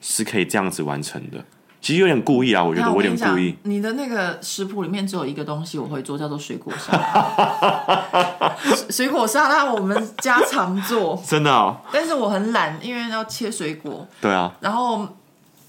[0.00, 1.44] 是可以这样子完成的。
[1.86, 3.56] 其实有点故意啊，我觉得我有点故意。
[3.62, 8.52] 你的那个食谱里面只有一个东西我会做，叫做水果沙拉。
[8.90, 11.76] 水果沙拉我们家常做，真的哦。
[11.92, 14.04] 但是我很懒，因为要切水果。
[14.20, 14.52] 对啊。
[14.58, 15.06] 然后，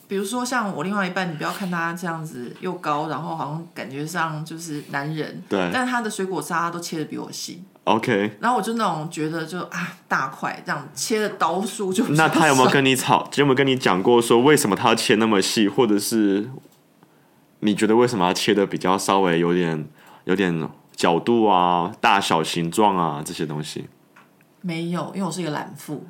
[0.08, 5.44] 比如说像我另外一半，你不要看他这样子又高，然后好像感觉上就是男人。
[5.48, 5.70] 对。
[5.72, 7.62] 但他的水果沙拉都切的比我细。
[7.88, 12.06] OK，然后我就那种觉得就啊大块这样切的刀数就。
[12.10, 13.30] 那他有没有跟你吵？
[13.36, 16.50] 有没有跟你讲过说为什么他要切那么细，或者是
[17.62, 19.88] 你觉得为什么要切的比较稍微有点
[20.26, 23.88] 有点角度啊、大小形状啊这些东西？
[24.60, 26.06] 没有，因为我是一个懒妇。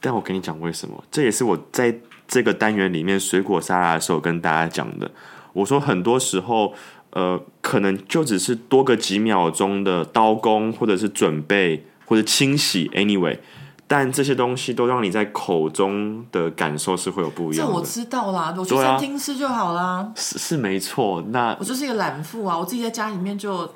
[0.00, 1.02] 但我跟你讲为什么？
[1.10, 5.10] 这也是我在这个单元里面水果沙拉的时候跟大家讲的。
[5.54, 6.74] 我说很多时候。
[7.10, 13.38] 呃，可能就只是多个几秒钟的刀工，或者是准备，或者清洗，anyway，
[13.86, 17.72] 但这些东西都让你在口中的感受是会有不一样的。
[17.72, 19.82] 这我知道啦，我去餐厅吃就好啦。
[19.82, 21.22] 啊、是是没错。
[21.28, 23.72] 那我就是一个懒妇啊，我自己在家里面就……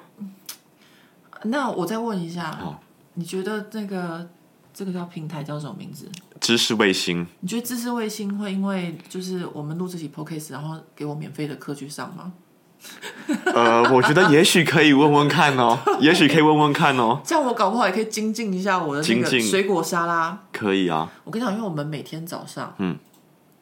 [1.44, 2.76] 那我再问一下，哦、
[3.14, 4.28] 你觉得那个
[4.72, 6.06] 这个叫平台叫什么名字？
[6.38, 7.26] 知识卫星。
[7.40, 12.32] 你觉得知识卫星会因为就是我们录这期 podcast，然后给我免费的课去上吗？
[13.54, 17.20] 呃，我觉得也许可以问问看哦， 也许可以问问看哦。
[17.24, 20.38] 这样我搞不好也可以精进一下我的那个水果沙拉。
[20.52, 22.98] 可以啊，我跟你讲，因为我们每天早上嗯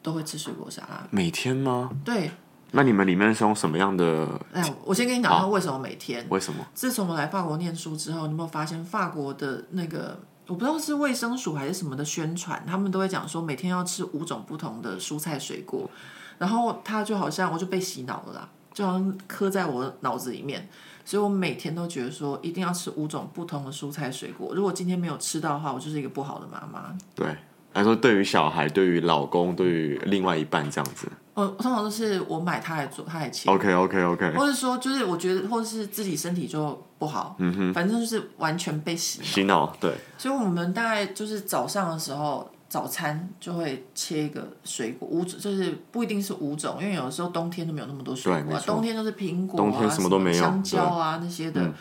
[0.01, 1.07] 都会吃水果沙拉。
[1.11, 1.89] 每天吗？
[2.03, 2.31] 对。
[2.73, 4.25] 那你们里面是用什么样的？
[4.53, 6.25] 哎，我先跟你讲一下为什么每天？
[6.29, 6.65] 为什么？
[6.73, 10.17] 自从我来法国念书之后，你有没有发现法国的那个
[10.47, 15.89] 我不知道是卫生署还是什么的宣传，他们都会讲说每天要吃五种不同的蔬菜水果，
[16.37, 18.49] 然后他就好像我就被洗脑了啦。
[18.73, 20.67] 就好像刻在我脑子里面，
[21.03, 24.53] 所以我每天都觉得说一定要吃五种不同的蔬菜水果。
[24.55, 26.97] 如果今天没有吃到的话，我就是一个不好的妈妈。
[27.13, 27.27] 对，
[27.73, 33.49] 来说对于小孩、对于老公、对于另外一半这样子，我通常都是我买他来做，他来切。
[33.49, 39.75] OK OK OK，或者说就是我觉得，或者是自己身体就不好，嗯哼，反正就是完全被洗洗脑。
[39.79, 42.49] 对，所以我们大概就是早上的时候。
[42.71, 51.73] 早餐就会切一个水果，五种就是不一定是五种，因为有的时候冬天都没有那么多水果，啊，冬天都是苹果啊，冬天什么都没有，香蕉啊那些的，嗯、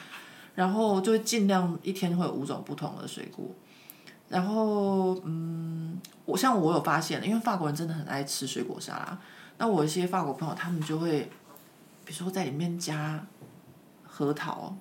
[0.56, 3.46] 然后就会尽量一天会有五种不同的水果，
[4.28, 9.16] 然后嗯，我像我有发现，因为法国人真的很爱吃水果沙拉，
[9.58, 11.30] 那我一些法国朋友他们就会，
[12.04, 13.24] 比如说在里面加
[14.04, 14.74] 核桃。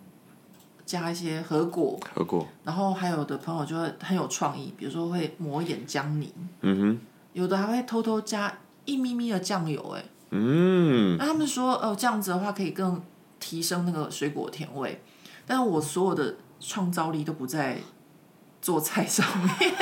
[0.90, 7.00] 加一些核果，核果，然后还有的朋友就会很有创意，比如说会抹一点姜泥，嗯哼，
[7.34, 8.52] 有的还会偷偷加
[8.86, 13.00] 一咪咪的酱油，哎，嗯，那他们说哦，这样子的话可以更
[13.40, 15.00] 提升那个水果甜味，
[15.46, 17.78] 但是我所有的创造力都不在
[18.60, 19.74] 做菜上面，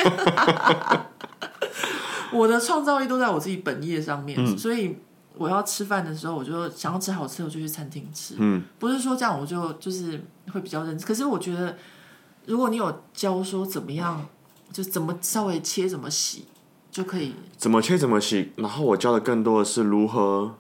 [2.36, 4.98] 我的创造力都在我自己本业上面，嗯、所以。
[5.38, 8.36] 我要吃饭的时候，我就想要吃好吃的，我就去餐厅吃。
[8.38, 11.08] 嗯，不是说这样我就就是会比较认真。
[11.08, 11.78] 可是我觉得，
[12.46, 14.28] 如果你有教说怎么样，
[14.72, 16.46] 就怎么稍微切，怎么洗，
[16.90, 17.34] 就可以。
[17.56, 20.56] 怎么切怎么洗，然后我教的更多的是如何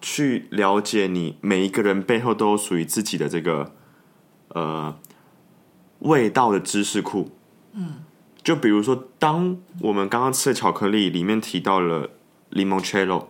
[0.00, 3.72] 去了解你每一个人背后都有属于自己的这个
[4.48, 4.96] 呃
[6.00, 7.30] 味道的知识库。
[7.72, 8.04] 嗯，
[8.42, 12.10] 就比如说，当我们刚刚吃的巧克力里面提到了
[12.50, 13.26] limoncello。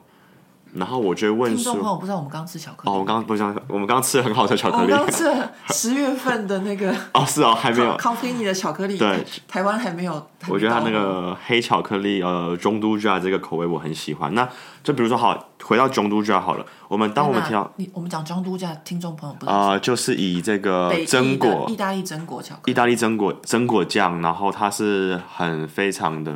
[0.76, 2.90] 然后我就问说：“听众朋友不知道我们刚吃巧克力？
[2.90, 4.92] 哦，我们刚刚不知道，我们刚刚吃了很好的巧克力。
[4.92, 7.96] 我刚吃了十月份的那个 哦，是哦，还没有。
[7.96, 10.26] 康菲尼的巧克力，对，台湾还没有。
[10.48, 14.32] 我觉得它那个黑巧克力，呃，中都加这个口味我很喜欢。
[14.34, 14.48] 那
[14.84, 16.66] 就比如说，好，回到中都加好了。
[16.88, 26.32] 我们当我们提到你，我们讲中都加，听众朋友不知道啊，就是以这个榛果，意大利榛果巧克力，意大利榛果榛果酱，然后它是很非常的。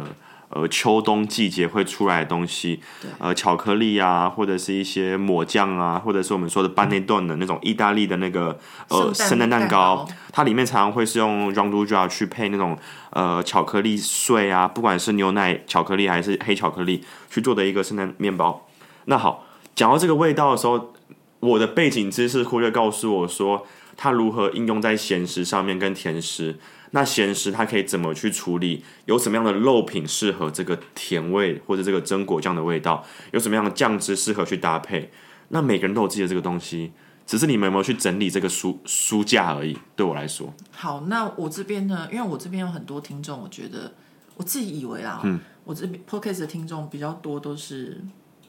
[0.50, 2.80] 呃，秋冬季节会出来的东西，
[3.18, 12.76] 呃，巧克力啊，或者是一些抹酱啊，或者是我们说的班内顿的那种意大利的那个呃圣诞蛋糕，它里面常常会是用 Jean Dujardin 去配那种
[13.10, 18.66] 呃巧克力碎啊，不管是牛奶巧克力还是黑巧克力去做的一个圣诞面包。
[19.04, 19.46] 那好，
[19.76, 20.92] 讲到这个味道的时候，
[21.38, 23.64] 我的背景知识忽略告诉我说，
[23.96, 26.58] 它如何应用在咸食上面跟甜食。
[26.92, 28.84] 那咸食它可以怎么去处理？
[29.06, 33.04] 有什么样的肉品适合这个甜味或者这个榛果酱的味道？
[33.32, 35.10] 有什么样的酱汁适合去搭配？
[35.48, 36.92] 那每个人都有自己的这个东西，
[37.26, 39.78] 只是你们有没有去整理这个书书架而已。
[39.94, 42.08] 对我来说，好，那我这边呢？
[42.12, 43.92] 因为我这边有很多听众，我觉得
[44.36, 48.00] 我自己以为啦，嗯，我这边 Podcast 的听众比较多都是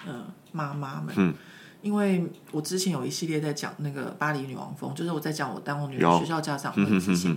[0.05, 1.33] 呃妈妈们，嗯。
[1.81, 7.35] 因为我之前有一系列在讲那个巴黎女王风，就是我在讲我当我女儿学校家长的事情，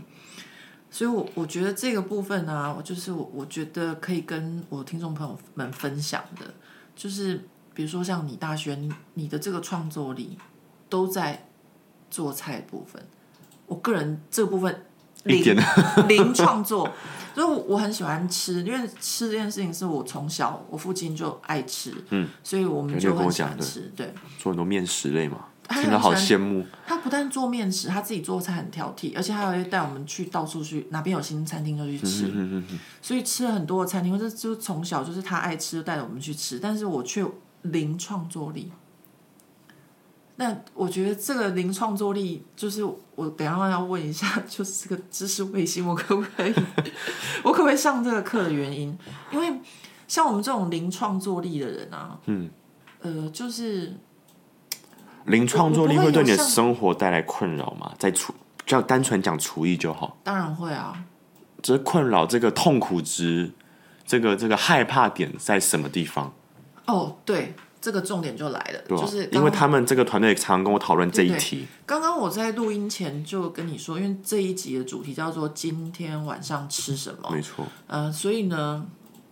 [0.95, 6.47] 所以我我觉得这个部分呢、啊，就是我我觉得可以跟我听众朋友们分享的，
[6.95, 8.79] 就是比如说像你大学
[9.15, 10.39] 你的这个创作力
[10.89, 11.49] 都在
[12.09, 13.03] 做菜部分，
[13.67, 14.87] 我个人这部分。
[15.25, 15.43] 零
[16.07, 16.87] 零创作，
[17.35, 25.47] 所以我很喜欢吃，因为吃这件事情是我从小我父亲就爱吃，嗯，所以我们就很喜欢吃，对，做很多面食类嘛，
[25.81, 26.65] 听了好羡慕。
[26.87, 32.63] 他不但做面食，他自己做菜很挑剔，而且他还会带我们去到处去哪边有新餐厅就去吃，
[33.01, 37.25] 所以吃了很多的餐厅，或者就从小就是他爱吃，就带着我们去吃，但是我却
[37.63, 38.71] 零创作力。
[40.37, 42.83] 那我觉得这个零创作力，就是
[43.15, 46.53] 我等一下要问一下，就是这个知识卫星，我可不可以，
[47.45, 48.99] 我可不可以上这个课的原因？
[49.31, 49.61] 因为
[50.09, 52.51] 像我们这种零创作力的人啊，嗯，
[53.01, 53.97] 呃，就是
[55.27, 57.93] 零创作力会对你的生活带来困扰吗？
[57.99, 60.17] 在厨，就单纯讲厨艺就好。
[60.23, 61.05] 当然会啊。
[61.63, 63.53] 这困扰，这个痛苦值，
[64.07, 66.33] 这个这个害怕点在什么地方？
[66.87, 67.55] 哦，对。
[67.81, 71.67] 这个重点就来了，啊、就是因为他们这个团队常常跟我讨论这一题。
[71.85, 77.67] 刚刚我在录音前就跟你说，因为这一集的主题叫做“今天晚上吃什么”，没错。
[77.87, 78.87] 呃，所以呢，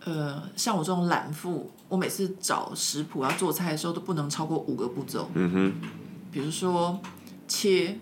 [0.05, 5.29] 呃，像我这种懒妇，我每次找食谱要做菜的时候都不能超过五个步骤。
[5.33, 5.73] 嗯哼，
[6.31, 6.99] 比如说
[7.47, 7.99] 切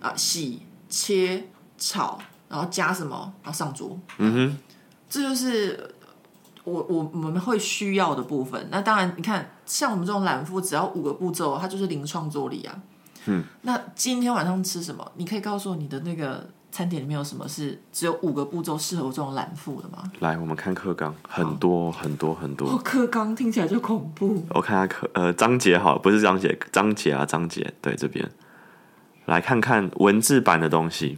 [0.00, 1.48] 啊、呃、洗、切、
[1.78, 3.98] 炒，然后加什么，然后上桌。
[4.18, 4.58] 嗯哼，
[5.08, 5.90] 这就是。
[6.64, 12.80] 我我我们会需要的部分，那当然，你看，像我们这种懒妇，只要五个步骤，它就是零创作力啊。
[13.26, 13.44] 嗯。
[13.60, 15.12] 那今天晚上吃什么？
[15.16, 20.02] 你可以告诉我你的那个餐点里面有什么是只有五个步骤适合我这种懒妇的吗？
[20.18, 22.76] 来，我们看课纲，很多很多很多。
[22.78, 24.44] 课纲听起来就恐怖。
[24.50, 28.28] 我看下课，呃，章节好，不是章节，章节啊，章节，对，这边
[29.26, 31.16] 来看看文字版的东西。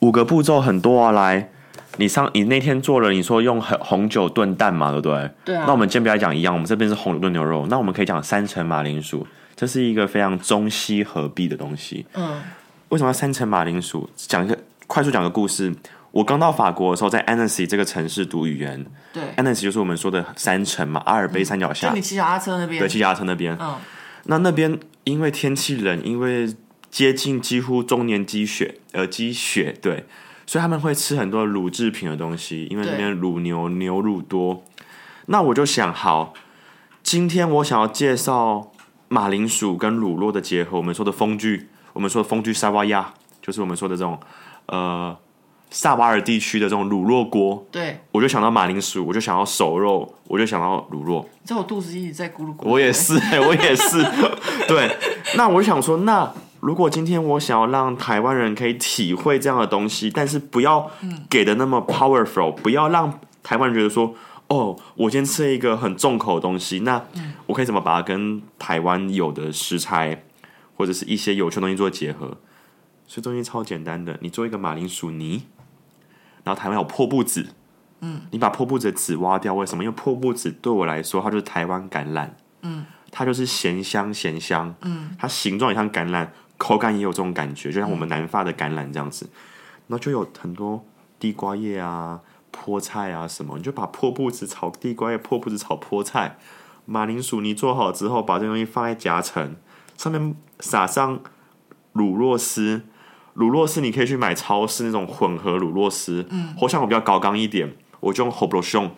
[0.00, 1.52] 五个步骤很多啊，来。
[1.98, 5.30] 你上你那天做了，你说用红红酒炖蛋嘛，对不对？
[5.44, 5.62] 对啊。
[5.68, 9.24] 那我们今天不要讲一样，我们这边是红酒炖牛肉，那我们可以讲三层马铃薯，
[9.54, 12.04] 这是一个非常中西合璧的东西。
[12.14, 12.42] 嗯。
[12.88, 14.08] 为什么要三层马铃薯？
[14.16, 15.74] 讲一个快速讲个故事。
[16.12, 18.86] 我刚到法国的时候，在 Annecy 这个城市读语言。
[19.12, 19.22] 对。
[19.36, 21.90] Annecy 就是我们说的山城嘛，阿尔卑山脚下。
[21.90, 22.80] 就你骑脚踏车那边。
[22.80, 23.56] 对，骑脚踏车那边。
[23.60, 23.76] 嗯。
[24.24, 26.54] 那那边因为天气冷，因为
[26.90, 30.06] 接近几乎中年积雪，呃，积雪对。
[30.46, 34.62] 所以他们会吃很多乳制品的东西，因为那边乳牛牛乳多。
[35.26, 36.32] 那我就想，好，
[37.02, 38.70] 今天我想要介绍
[39.08, 40.76] 马铃薯跟乳酪的结合。
[40.76, 44.18] 我们说的风具，我们说的丰具沙瓦亚，就是我们说的这种
[44.66, 45.16] 呃
[45.70, 47.66] 萨瓦尔地区的这种卤肉锅。
[47.72, 51.26] 对，我就想到马铃薯，我就想到熟肉，我就想到卤肉。
[51.40, 52.68] 你知道我肚子一直在咕噜咕噜。
[52.68, 54.04] 我也是、欸， 我也是。
[54.68, 54.94] 对，
[55.36, 56.30] 那我就想说，那。
[56.60, 60.90] 如果今天我想要让台湾人可以体会这样的东西，但是不要
[61.28, 64.12] 给的那么 powerful，不要让台湾人觉得说，
[64.48, 67.00] 哦，我今天吃了一个很重口的东西，那
[67.44, 70.24] 我可以怎么把它跟台湾有的食材
[70.76, 72.38] 或者是一些有趣的东西做结合？
[73.06, 75.46] 所以东西超简单的，你做一个马铃薯泥，
[76.44, 77.48] 然后台湾有破布子，
[78.00, 79.82] 嗯，你把破布子的籽挖掉，为什么？
[79.82, 82.28] 因为破布子对我来说，它就是台湾橄榄，
[82.62, 86.28] 嗯，它就是咸香咸香，嗯，它形状也像橄榄。
[86.58, 89.28] 口感也有这种感觉，就像我们南发的橄榄这样子，
[89.88, 90.82] 那、就有很多
[91.18, 96.38] 地瓜叶啊、菠菜啊什么，你就把破布子炒地瓜叶、破布子炒菠菜、
[96.86, 99.54] 马铃薯泥做好之后，把这东西放在夹层，
[99.98, 101.20] 上面撒上
[101.92, 102.82] 乳酪丝。
[103.34, 108.90] 乳酪丝你可以去买超市那种混合乳酪丝，嗯，或像我比较高刚一点，我就用 h o b l o s h o n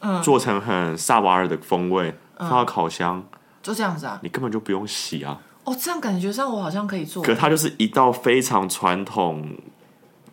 [0.00, 3.24] 嗯，做成很萨瓦尔的风味，放到烤箱，
[3.62, 5.40] 就这样子啊，你根本就不用洗啊。
[5.62, 7.22] 哦，这样感觉上我好像可以做。
[7.22, 9.56] 可它就是一道非常传统，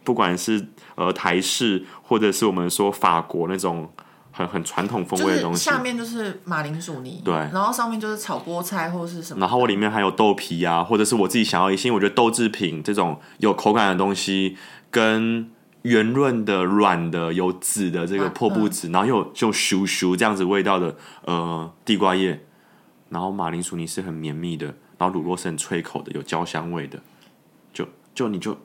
[0.03, 3.87] 不管是呃台式，或者是我们说法国那种
[4.39, 5.65] 很很传统风味的东西。
[5.65, 9.41] 下面就是马铃薯泥，对，然后上面就是炒菠菜或是什么。
[9.41, 14.55] 然后我里面还有豆皮啊，或者是我自己想要一些我觉得豆制品这种有口感的东西，
[14.89, 22.45] 跟圆润的、软的、有籽的这个破布籽，啊嗯、然后又就熟熟这样子味道的呃地瓜叶，
[23.09, 24.73] 然后马铃薯泥是很绵密的。
[24.97, 26.99] 然后乳酪是很脆口的，有焦香味的，
[27.71, 28.57] 就就你就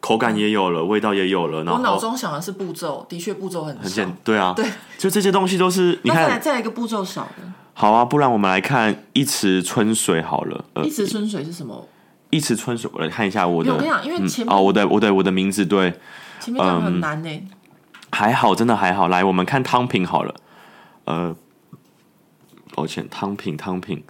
[0.00, 1.64] 口感也有了，味道也有了。
[1.64, 4.16] 然后我脑中想的是步骤，的确步骤很很简。
[4.22, 4.64] 对啊，对，
[4.98, 7.52] 就这些东西都是你看，再来再一个步骤少的。
[7.74, 10.64] 好啊，不然我们来看一池春水好了。
[10.74, 11.86] 呃、一池春水是什么？
[12.30, 13.72] 一池春水，我来看一下我的。
[13.72, 15.92] 我跟你讲，因为前面、嗯、哦，我的我的我的名字对，
[16.40, 17.48] 前面讲很难呢、嗯。
[18.10, 19.08] 还好，真的还好。
[19.08, 20.34] 来，我们看汤品好了。
[21.04, 21.36] 呃，
[22.74, 24.02] 抱歉，汤品汤品，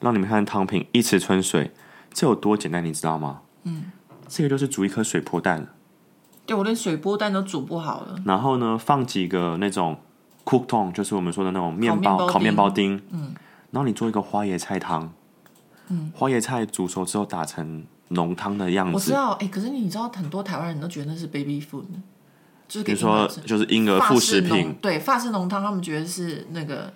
[0.00, 1.70] 让你们看汤品，一池春水。
[2.12, 3.40] 这有多简单，你知道吗？
[3.64, 3.90] 嗯，
[4.34, 5.68] 这个就是煮一颗水波蛋。
[6.44, 8.16] 对，我连水波蛋都煮不好了。
[8.26, 9.96] 然后呢，放几个那种
[10.44, 13.00] cooktong，就是我们说的那种面包，烤面包丁。
[13.12, 13.32] 嗯。
[13.70, 15.12] 然后你做一个花椰菜汤。
[15.86, 16.10] 嗯。
[16.12, 18.94] 花椰菜煮熟之后打成浓汤的样子。
[18.94, 21.84] 我知道，哎，可是你知道，很多台湾人都觉得那是 baby food，
[22.66, 24.74] 就是比如说就是婴儿副食品。
[24.82, 26.92] 对，法式浓汤，他们觉得是那个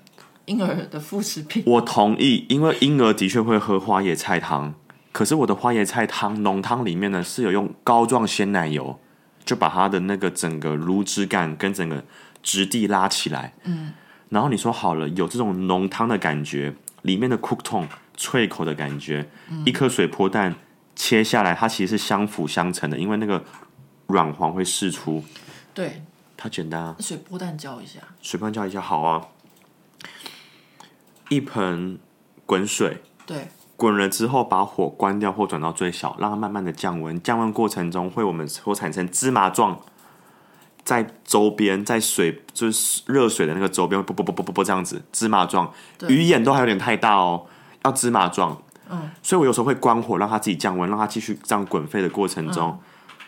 [0.47, 1.63] 婴儿的副食品。
[1.65, 4.75] 我同意，因为婴儿的确会喝花椰菜汤。
[5.11, 9.01] 可是我的花椰菜汤浓汤里面呢，是有用膏状鲜奶油，
[9.45, 12.05] 就把它的那个整个乳汁感跟整个
[12.43, 13.55] 质地拉起来。
[13.65, 13.93] 嗯，
[14.29, 20.55] 然后你说好了，有这种浓汤的感觉，里面的 cook tone 脆口的感觉，嗯、一颗水波蛋
[20.95, 23.43] 切下来，它其实是相辅相成的，因为那个
[24.07, 25.25] 软黄会释出。
[25.75, 26.03] 对，
[26.37, 26.97] 它简单啊。
[27.01, 29.27] 水波蛋浇一下，水波蛋浇一下，好啊。
[31.29, 31.99] 一盆
[32.47, 33.03] 滚水。
[33.27, 33.49] 对。
[33.79, 37.23] 滚了之后，把火关掉或转到最小，让它慢慢的降温。
[37.23, 39.79] 降温过程中，会我们会产生芝麻状，
[40.83, 45.73] 在周边，在水就是热水的那个周边，啵啵啵啵啵啵这样子，芝麻状。
[46.09, 47.47] 鱼眼都还有点太大哦，
[47.85, 48.61] 要芝麻状。
[48.91, 52.81] 嗯，所以我有时候会关火，让它自己降温，让它继续这样滚沸的过程中，嗯、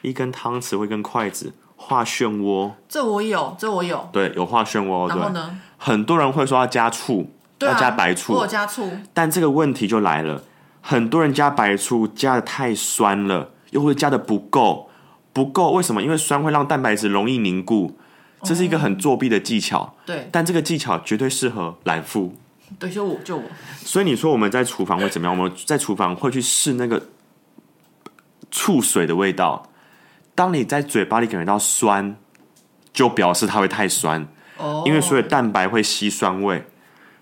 [0.03, 2.73] 一根汤匙或一根筷子画漩涡。
[2.89, 4.09] 这我有，这我有。
[4.11, 5.09] 对，有画漩涡。
[5.09, 5.61] 然后呢？
[5.79, 7.31] 很多人会说要加醋。
[7.67, 10.43] 要加白醋，我有加醋，但这个问题就来了，
[10.81, 14.89] 很多人加白醋加的太酸了，又或者加的不够，
[15.33, 16.03] 不够为什么？
[16.03, 17.99] 因为酸会让蛋白质容易凝固，
[18.43, 19.95] 这是一个很作弊的技巧。
[20.07, 22.35] 对，但这个技巧绝对适合懒妇。
[22.79, 23.43] 对，就我就我。
[23.85, 25.37] 所以你说我们在厨房会怎么样？
[25.37, 27.03] 我们在厨房会去试那个
[28.51, 29.69] 醋水的味道。
[30.35, 32.17] 当你在嘴巴里感觉到酸，
[32.93, 36.65] 就表示它会太酸，哦，因为所有蛋白会吸酸味。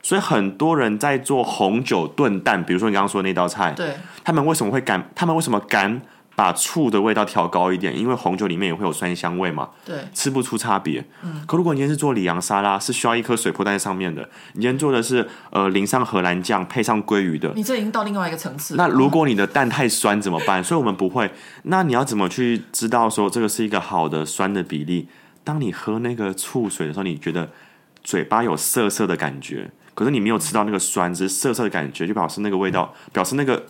[0.02, 3.94] 所以很多人在做红酒炖蛋，比如说你刚刚说的那道菜，对，
[4.24, 5.10] 他们为什么会敢？
[5.14, 6.00] 他们为什么敢
[6.34, 7.98] 把醋的味道调高一点？
[7.98, 11.04] 因为红酒里面也会有酸香味嘛，对，吃不出差别。
[11.24, 14.22] 嗯，可如果你今天是做里昂沙拉，是需要一颗水波蛋在上面的，
[14.52, 18.76] 你今天做的是呃淋上荷兰酱配上鲑鱼的，你这已经到另外一个层次。
[18.76, 20.62] 那如果你的蛋太酸怎么办？
[20.62, 21.28] 所以我们不会。
[21.64, 25.08] 那你要怎么去知道说这个是一个好的酸的比例？
[25.42, 27.50] 当你喝那个醋水的时候，你觉得
[28.04, 29.70] 嘴巴有涩涩的感觉。
[29.98, 33.64] 可是你没有吃到那个酸，只是涩涩的感觉，就表示那个味道，表示那个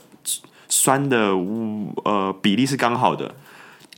[0.68, 1.30] 酸的
[2.04, 3.34] 呃比例是刚好的。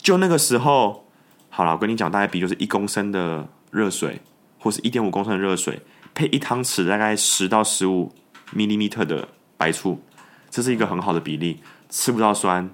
[0.01, 1.07] 就那个时候，
[1.49, 4.21] 好了，我跟你讲，大概比就是一公升的热水，
[4.61, 5.81] 或是一点五公升的热水，
[6.15, 8.13] 配一汤匙大概十到十五
[8.55, 9.27] millimeter 的
[9.57, 10.01] 白醋，
[10.49, 12.71] 这是一个很好的比例，吃不到酸，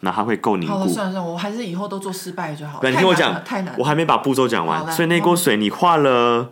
[0.00, 0.86] 那它会够凝固。
[0.86, 2.80] 算了算了，我还是以后都做失败就好了。
[2.82, 4.92] 对，你听我讲，太难，我还没把步骤讲完。
[4.92, 6.50] 所以那锅水你化了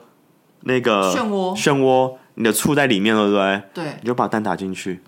[0.60, 2.16] 那个漩涡，漩涡。
[2.36, 3.36] 你的醋在里面了，对不
[3.74, 3.84] 对？
[3.84, 5.00] 对，你就把蛋打进去，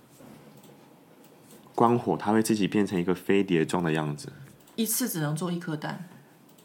[1.74, 4.32] 关火，它会自己变成一个飞碟状的样子。
[4.76, 6.08] 一次只能做一颗蛋。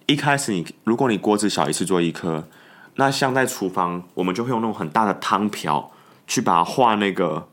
[0.06, 2.48] 一开始你，如果你锅子小，一次做一颗，
[2.96, 5.92] 那像在厨房，我们就会用那种很大的汤瓢
[6.28, 7.50] 去把它画那个，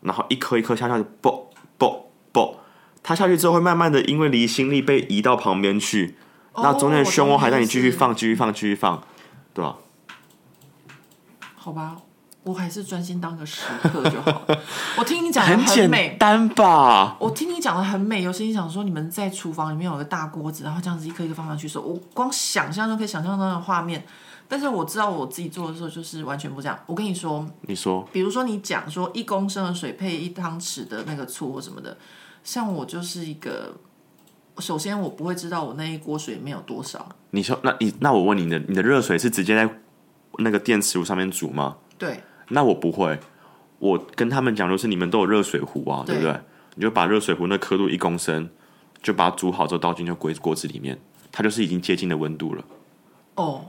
[0.00, 2.60] 然后一颗一颗下去，啵啵啵，
[3.02, 6.16] 它下去之后会慢慢的因为离心力被移到旁边去，
[6.56, 9.02] 那、哦、中间的漩涡还在你继续放，继续放，继续放，
[9.52, 9.76] 对吧？
[11.54, 11.96] 好吧。
[12.44, 14.42] 我还是专心当个食客就好。
[14.98, 17.16] 我听你讲的很美，很简单吧？
[17.18, 24.04] 我听你讲的很美，有时你想说你们在厨房里面有个大锅子，然后这样子一颗一颗放上去的时候，我光想象就可以想象到那个画面。
[24.46, 26.78] 但是我知道我自己做的时候就是完全不这样。
[26.84, 31.96] 我跟你说，你说，比如说你讲说一公升的水配一汤匙的那个醋或什么的，
[32.44, 33.74] 像我就是一个，
[34.58, 37.08] 首先我不会知道我那一锅水里面有多少。
[37.30, 39.78] 你说，那你那我问你的，你的热水是直接在
[40.40, 41.78] 那个电磁炉上面煮吗？
[41.96, 42.22] 对。
[42.48, 43.18] 那我不会，
[43.78, 46.34] 我跟他们讲就是你们都有热水壶啊，对，不对？
[46.76, 48.48] 你就把热水壶那刻度一公升，
[49.02, 50.98] 就把它煮好之后倒进去锅锅子里面，
[51.30, 52.64] 它就是已经接近的温度了。
[53.36, 53.64] 哦。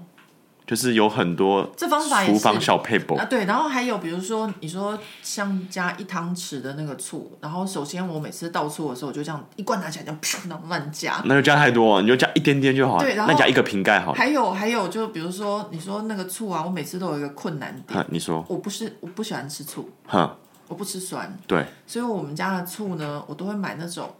[0.65, 3.15] 就是有很多这方法，厨房小配博。
[3.17, 13.03] 啊，对，然后还有比如说，你说像加一汤匙的那个醋，然后首先我每次倒醋的时候，我就这样一罐拿起来这样噗，然后乱加，那就加太多，你就加一点点就好了。
[13.03, 14.17] 对，然后那加一个瓶盖好了。
[14.17, 18.43] 还有还有，就比如说你说那个醋啊，我每次都有一个困难点，你说。
[18.47, 20.29] 我不是我不喜欢吃醋，哼，
[20.67, 24.13] 我不吃酸，对，所以我们家的醋呢，我都会买那种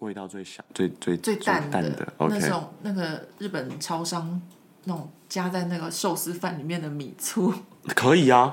[0.00, 4.40] 味道最小、最最最淡的，那种那个日本超商
[4.86, 7.52] 那种加在那个寿司饭里面的米醋，
[7.94, 8.50] 可以啊，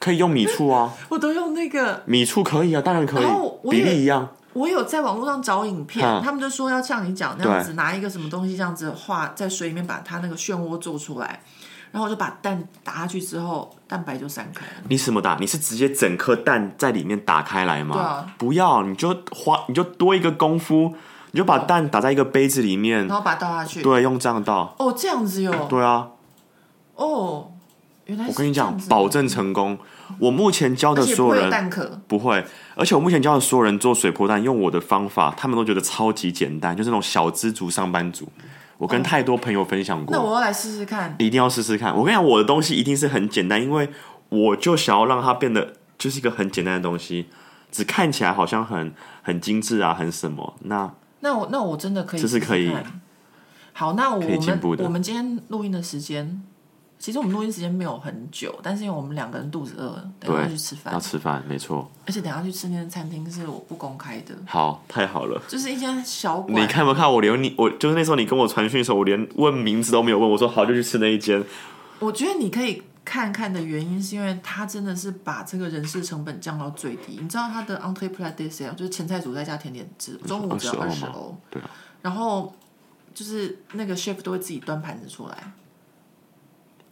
[0.00, 4.28] 可以用米醋啊， 我都用那个米醋可以啊，当然可以，比例一样。
[4.54, 11.40] 我有在网络上找影片，他们就说要像你讲那样子，拿一个什么东西这样子画在水里面，把它那个漩涡做出来。
[11.90, 14.72] 然后我就把蛋打下去之后，蛋白就散开了。
[14.88, 15.36] 你什么打？
[15.38, 17.94] 你是直接整颗蛋在里面打开来吗？
[17.94, 18.34] 对啊。
[18.38, 20.94] 不要，你就花，你就多一个功夫，
[21.32, 23.82] 你就把蛋打在一个杯子里面，然后把它倒下去。
[23.82, 24.74] 对，用这样倒。
[24.78, 25.66] 哦，这样子哟。
[25.68, 26.08] 对啊。
[26.94, 27.50] 哦，
[28.06, 28.26] 原来。
[28.28, 29.78] 我跟你讲，保证成功。
[30.18, 38.28] 我目前教的所有人蛋壳不会，而且我目前教的所有人做水波蛋，用我的方法，他们都觉得超级简单，就是那种小资族上班族。
[38.76, 41.96] 我跟太多朋友分享过，那我要来试试看，一定要试试看。
[41.96, 43.88] 我跟你讲，我的东西一定是很简单，因为
[44.28, 47.28] 我就想要让它变得就是一个很简单的东西，
[47.70, 50.54] 只看起来好像很很精致啊，很什么。
[50.64, 50.92] 那
[51.22, 52.70] 那我那我真的可以试试，这是可以。
[53.72, 56.42] 好，那我们我们今天录音的时间。
[56.98, 60.94] 其实我们录音时间没有很久，但是因为我们两个人肚子饿，等下去吃饭。
[60.94, 61.90] 要吃饭，没错。
[62.06, 64.32] 而且等下去吃那间餐厅是我不公开的。
[64.46, 65.42] 好，太好了。
[65.48, 66.62] 就是一间小馆。
[66.62, 71.44] 你看不看我连你，我就是那时候你跟我传讯的时候，我连问名字都没有问，我说好就去吃那一间。
[71.98, 77.18] 我觉得你可以看看的原因，是因为他真的是把这个人事成本降到最低。
[77.20, 81.36] 你知道他的 entrée plat dessert 就是前菜主再加甜点，只中午只要二十欧。
[81.50, 81.70] 对啊。
[82.00, 82.54] 然后
[83.14, 85.52] 就是那个 chef 都会自己端盘子出来。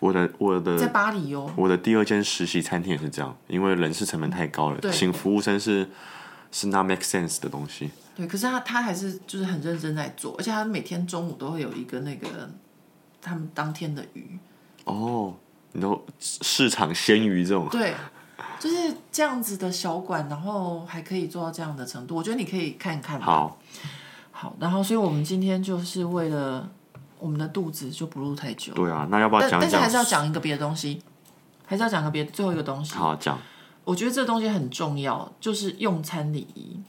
[0.01, 5.87] 我的我的在巴黎哦，我的第二间实习餐厅也是这样，因为人事成本太高了，请服务生是
[6.51, 7.91] 是 not make sense 的东西。
[8.17, 12.51] 对，可是他他还是就是很认真在做，而且他每天中午都会有一个那个
[13.21, 14.39] 他们当天的鱼。
[14.85, 15.35] 哦，
[15.73, 17.69] 你都市场鲜鱼这种？
[17.71, 17.95] 对，
[18.59, 23.21] 就是这样子的小馆，然后还可以做到这样的程度，我觉得你可以看一看。
[23.21, 23.59] 好，
[24.31, 26.69] 好，然后所以我们今天就是为了。
[27.23, 28.73] 我们的肚子就不录太久。
[28.73, 29.61] 对啊，那要不要讲讲？
[29.61, 31.03] 但是还是要讲一个别的东西，
[31.67, 32.95] 还是要讲个别最后一个东西。
[32.95, 33.39] 好讲。
[33.85, 36.81] 我觉得这个东西很重要，就是用餐礼仪。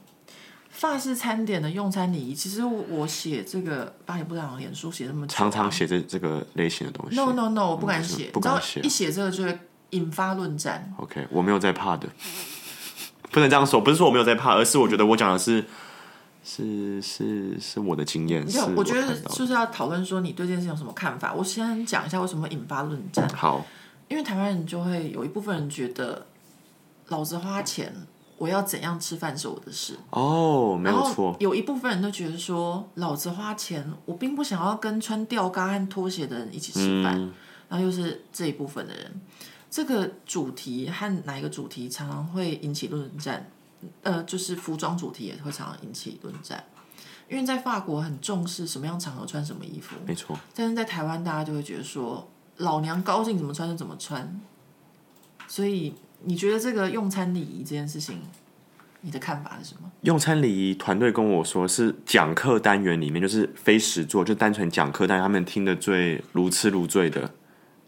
[0.72, 7.14] 法式餐点的用餐礼仪，其实我写这个巴黎布朗脸书写那么常常写这这个类型的东西。
[7.14, 8.80] No No No，我不敢写，不敢写。
[8.80, 9.56] 一写这个就会
[9.90, 10.92] 引发论战。
[10.96, 12.08] OK，我没有在怕的，
[13.30, 15.64] 不能这样说，不是说我没有在怕，而是我觉得我讲的是。
[16.44, 18.44] 是是是我的经验。
[18.44, 21.32] 我，我觉得就是要讨论说你对这件事有什么看法。
[21.32, 23.28] 我先讲一下为什么会引发论战。
[23.28, 23.64] 好，
[24.08, 26.26] 因为台湾人就会有一部分人觉得，
[27.10, 27.94] 老子花钱，
[28.42, 29.96] 我要怎样吃饭是我的事。
[30.10, 31.36] 哦，没有错。
[31.38, 37.16] 有一部分人都觉得说，老子花钱，我并不想要跟穿吊嘎和拖鞋的人一起吃饭。
[37.16, 37.32] 嗯、
[37.68, 39.20] 然后又是这一部分的人，
[39.70, 43.48] 这个主题和哪一个主题常常会引起论战。
[44.02, 46.64] 呃，就是服装主题也会常常引起论战，
[47.28, 50.36] 因为在法国很重视什么样场合穿什么衣服，没错。
[50.52, 54.40] 但是在台湾，大家就会觉得说，老娘高兴怎么穿就怎么穿。
[55.46, 58.18] 所以你觉得这个用餐礼仪这件事情，
[59.00, 59.90] 你的看法是什么？
[60.02, 67.30] 用餐礼仪团队跟我说是讲课单元里面，就是非实作，就单纯讲课，但他们听得最如痴如醉的。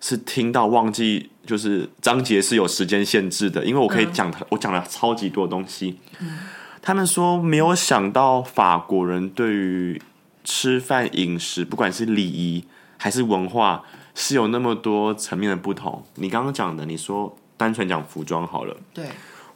[0.01, 5.99] 是听到忘记，就是章节是有时间限制的，因为我可以讲，嗯、我讲了超级多东西。
[6.20, 6.41] 嗯、
[6.82, 10.03] 他们说没有想到法国人对于
[10.43, 12.66] 吃饭饮食，不管是礼仪
[12.99, 13.82] 还是文化，
[14.14, 16.05] 是有那么多层面的不同。
[16.16, 19.07] 你刚刚讲的，你说单纯讲服装好了，对，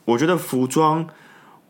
[0.05, 1.07] 我觉得服装，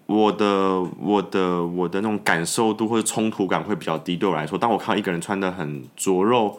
[0.07, 4.16] 我的我的我的那种感受度或者冲突感会比较低。
[4.16, 6.59] 对我来说，当我看到一个人穿的很着肉。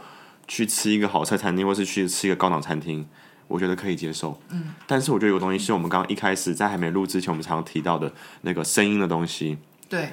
[0.52, 3.08] 去吃一个好菜餐厅，或是去吃一个高档餐厅，
[3.48, 4.36] 我觉得可以接受。
[4.50, 8.12] 嗯，但是我觉得有个东西是我们刚刚一开始在还没录之前，我们常常提到的
[8.42, 9.60] 那个声音的东西。
[9.88, 10.10] 对，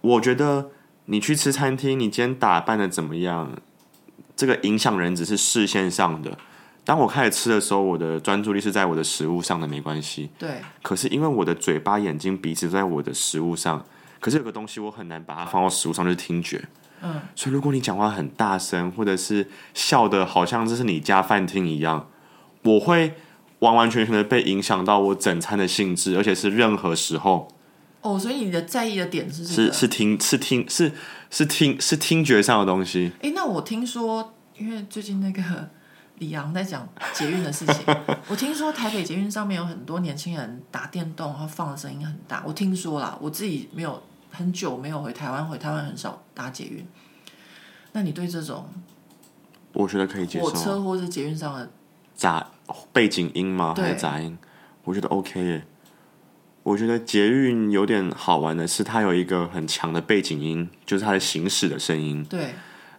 [0.00, 0.70] 我觉得
[1.06, 3.50] 你去吃餐厅，你今天打扮的怎么样，
[4.36, 6.38] 这个影响人只是视线上的。
[6.84, 10.30] 当我开始吃的时候，我的专注力是在我的食物上的，没关系。
[10.38, 10.56] 对。
[10.82, 13.84] 可是因为我的嘴巴、眼睛、鼻子都在我的食物上，
[14.18, 16.68] 可是有个东西我很难把它放到食物上，就是听觉。
[17.02, 22.08] 嗯，所以如果你讲话很大声，或者是笑的好像这是你家饭厅一样，
[22.62, 23.14] 我会
[23.60, 27.48] 完完全全的被影响到我整餐的性质，而且是任何时候。
[28.00, 30.90] 哦，所以你的在意的点是是是听是听是
[31.30, 33.12] 是听是听觉上的东西。
[33.22, 35.42] 哎，那我听说，因为最近那个
[36.22, 37.84] 李昂在讲捷运的事情，
[38.28, 42.42] 我听说台北捷运上面有很多年轻人打电动，然后放的声音很大。
[42.46, 44.02] 我听说啦，我自己没有。
[44.34, 46.88] 很久没有回台湾，回台湾很少搭捷运。
[47.92, 48.66] 那你对这种，
[49.74, 50.46] 我觉得可以接受。
[50.46, 51.70] 火车或者捷运上的
[52.14, 52.46] 杂
[52.94, 53.74] 背景音吗？
[53.76, 54.38] 对还是杂音？
[54.84, 55.66] 我觉得 OK 耶。
[56.62, 62.24] 我觉得捷运有点好玩的是，它有一个很强的背景音，就是它的行驶的声音。
[62.24, 62.54] 对。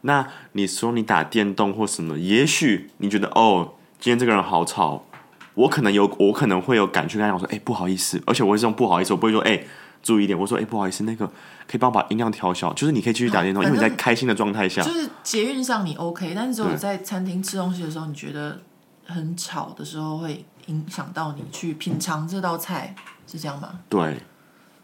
[0.06, 5.06] 那你说你打电动或什么，也许你觉得哦，今天这个人好吵，
[5.54, 9.64] 我可能有，我可能会有感觉跟他讲说，哎，不好意思，而且我会这种不好意思，我不会说，哎，
[10.02, 11.26] 注意一点，我说，哎，不好意思，那个
[11.66, 14.82] 可以帮我把音量调小，就是你可以继续打电动，因为你在开心的状态下。
[14.82, 18.62] 就是捷运上你 OK，但是只有在餐厅吃东西的时候，你觉得
[19.06, 22.94] 很吵的时候，会影响到你去品尝这道菜，
[23.26, 23.80] 是这样吗？
[23.88, 24.18] 对，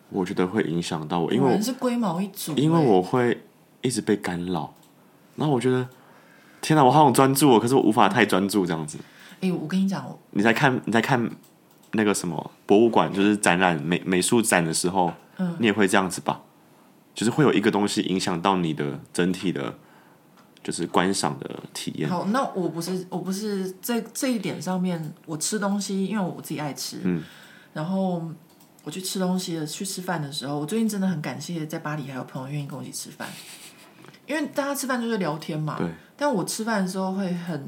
[0.09, 3.43] 我觉得会影响到我，因为我是龟毛一族，因为我会
[3.81, 4.73] 一直被干扰。
[5.39, 5.87] 然后我觉得，
[6.61, 8.97] 天哪，我好想专注哦，可是我无法太专注这样子。
[9.41, 11.29] 哎，我跟你讲，你在看你在看
[11.93, 16.41] 那个什么博物馆，就是展览美美术展的时候，嗯，你也会这样子吧？
[17.15, 19.73] 就是会有一个东西影响到你的整体的，
[20.63, 22.09] 就是观赏的体验。
[22.09, 27.23] 好，那我不是我不是在这一点上面，我吃东西，因为我自己爱吃，嗯，
[27.73, 28.21] 然后
[28.83, 33.27] 我去吃东西的去吃饭的时候，我最近真的很感谢在巴黎还有朋友愿意跟我一起吃饭。
[34.29, 35.89] 因为大家吃饭就是聊天嘛，对。
[36.15, 37.67] 但我吃饭的时候会很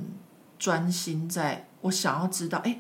[0.60, 2.80] 专心，在我想要知道，哎，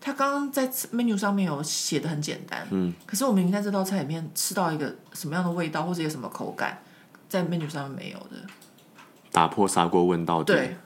[0.00, 2.92] 他刚刚在 menu 上面有写的很简单，嗯。
[3.06, 6.82] 可是我明明在这道菜里面吃到一个什么样的味道，或者有什么口感，
[7.28, 8.36] 在 menu 上面没有的。
[9.30, 10.52] 打破砂锅问到底。
[10.52, 10.76] 对，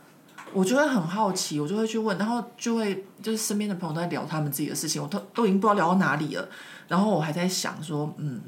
[0.52, 6.46] 我就会很好奇，我就会去问，然后就会就是身边的朋友都在聊他们自己的事情，我都都已经不知道聊到哪里了，
[6.88, 8.42] 然后我还在想说，嗯，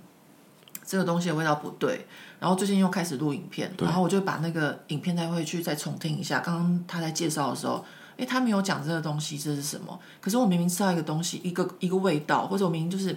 [0.84, 2.06] 这个东西的味道不对。
[2.38, 6.40] 然后最近又开始录影片，然后我就把那个影片再回去再重听一下。
[6.40, 7.84] 刚刚他在介绍的时候，
[8.18, 9.98] 哎，他没有讲这个东西这是什么？
[10.20, 13.16] 可是我明明吃到一个东西，一个一个味道，或者我明明就是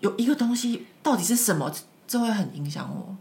[0.00, 1.72] 有一个东西到底是什么，
[2.06, 3.16] 这会很影响我。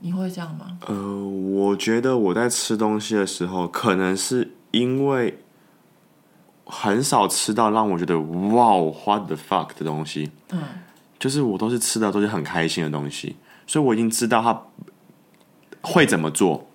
[0.00, 0.78] 你会这样吗？
[0.86, 0.94] 呃，
[1.26, 5.42] 我觉得我在吃东西的时候，可能是因为
[6.66, 10.30] 很少吃到让我觉得哇，what the fuck 的东西。
[10.50, 10.62] 嗯，
[11.18, 13.36] 就是我都是吃的都是很开心的东西。
[13.66, 14.62] 所以我已经知道他
[15.80, 16.66] 会怎么做，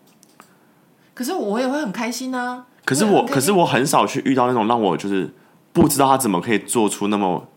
[1.14, 2.66] 可是我也会很开心呢、啊。
[2.86, 5.34] 可是我，可是我很少去遇到那种让我就是
[5.72, 7.48] 不知道他怎么可以做出那么……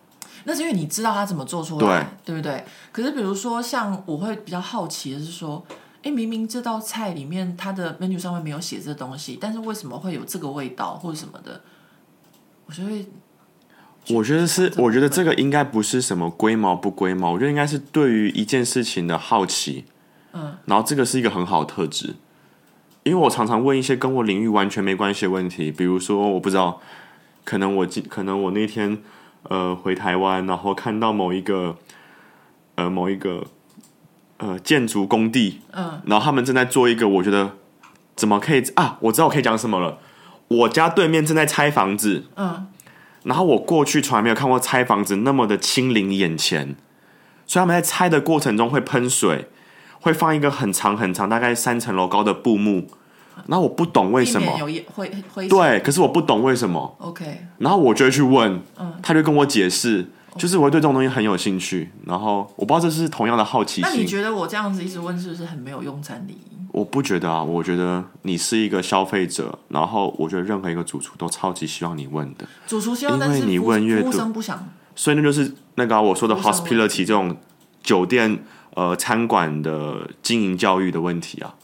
[0.44, 2.64] 那是因为你知道他怎么做出来，对，对不对？
[2.90, 5.64] 可是比如说，像我会比较好奇的是说，
[6.02, 11.60] 哎，明明这道菜里面它的 menu 上面没有写这东西，但是为什么会有这个味道或者什么的？
[12.66, 13.06] 我就会。
[14.08, 19.84] 我觉得是，我觉得这个应该不是什么龟毛不龟毛，我觉得应该是对于一件事情的好奇，
[20.32, 22.16] 嗯，然后这个是一个很好的特质，
[23.04, 26.80] 因为我常常问一些跟我领域完全没关系的问题，比如说我不知道，
[27.44, 28.98] 可能我今可能我那天
[29.44, 31.76] 呃回台湾，然后看到某一个
[32.74, 33.46] 呃某一个
[34.38, 37.52] 呃建筑工地，嗯，然后他们正在做一个，我觉得
[38.16, 38.98] 怎么可以啊？
[39.02, 39.98] 我知道我可以讲什么了，
[40.48, 42.66] 我家对面正在拆房子，嗯。
[43.24, 46.74] 然后我过去从来没有看过拆房子那么的亲临眼前，
[47.46, 49.48] 所以他们在拆的过程中会喷水，
[50.00, 52.88] 会放一个很长很长，大概三层楼高的布幕。
[53.46, 54.58] 然后我不懂为什么，
[55.48, 56.94] 对，可是我不懂为什么。
[56.98, 57.24] OK，
[57.58, 58.60] 然后我就会去问，
[59.02, 60.10] 他就跟我解释。
[60.36, 63.90] 就是我会对这种东西很有兴趣，然后我不知道这是同样的好奇心。
[63.90, 66.56] 那你觉得我这样子一直问是不是很没有用餐礼仪？
[66.72, 72.46] 我不觉得啊，我觉得你是一个消费者，然后我觉得任何一个主厨都超级希望你问的。
[72.66, 74.66] 主厨希望，因为你问越多，不想。
[74.96, 77.36] 所以那就是那个、啊、我说的 hospitality 这种
[77.82, 78.42] 酒店
[78.74, 81.54] 呃餐馆的经营教育的问题啊。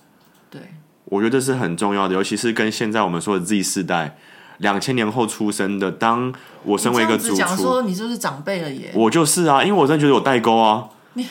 [0.51, 0.61] 对，
[1.07, 4.19] 我觉得这是很重要的，尤其是跟现在我们说的 Z 世代。
[4.59, 6.33] 两千年后出生的，当
[6.65, 8.91] 我身为一个主厨，说你就是长辈了耶。
[8.95, 10.89] 我就是啊，因为我真的觉得有代沟啊。
[11.15, 11.27] 你，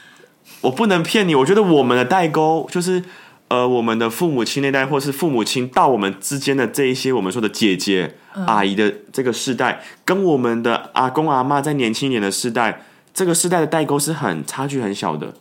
[0.62, 3.02] 我不能骗你，我觉得我们的代沟就是，
[3.48, 12.82] 呃，我们的父母亲那代，或是父母亲到我们之间的这一些，我们说的姐姐、嗯、阿姨的这个世代，跟我们的阿公阿妈在年轻一点的世代，
[13.14, 15.32] 这个世代的代沟是很差距很小的。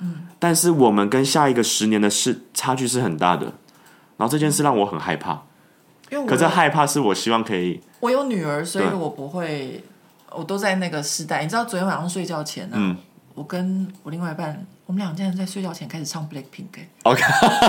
[0.00, 3.46] 嗯，但是我们跟下一个十年的世差距是很大的，
[4.18, 5.42] 然后这件事让我很害怕。
[6.10, 7.80] 因为我可是害怕是我希望可以。
[8.00, 9.82] 我有女儿，所以我不会，
[10.30, 11.42] 我都在那个时代。
[11.42, 12.96] 你知道昨天晚上睡觉前呢、啊，嗯、
[13.34, 16.84] 我跟我另外一半，我们俩竟然在睡觉前开始唱 Blackpink。
[17.02, 17.22] OK，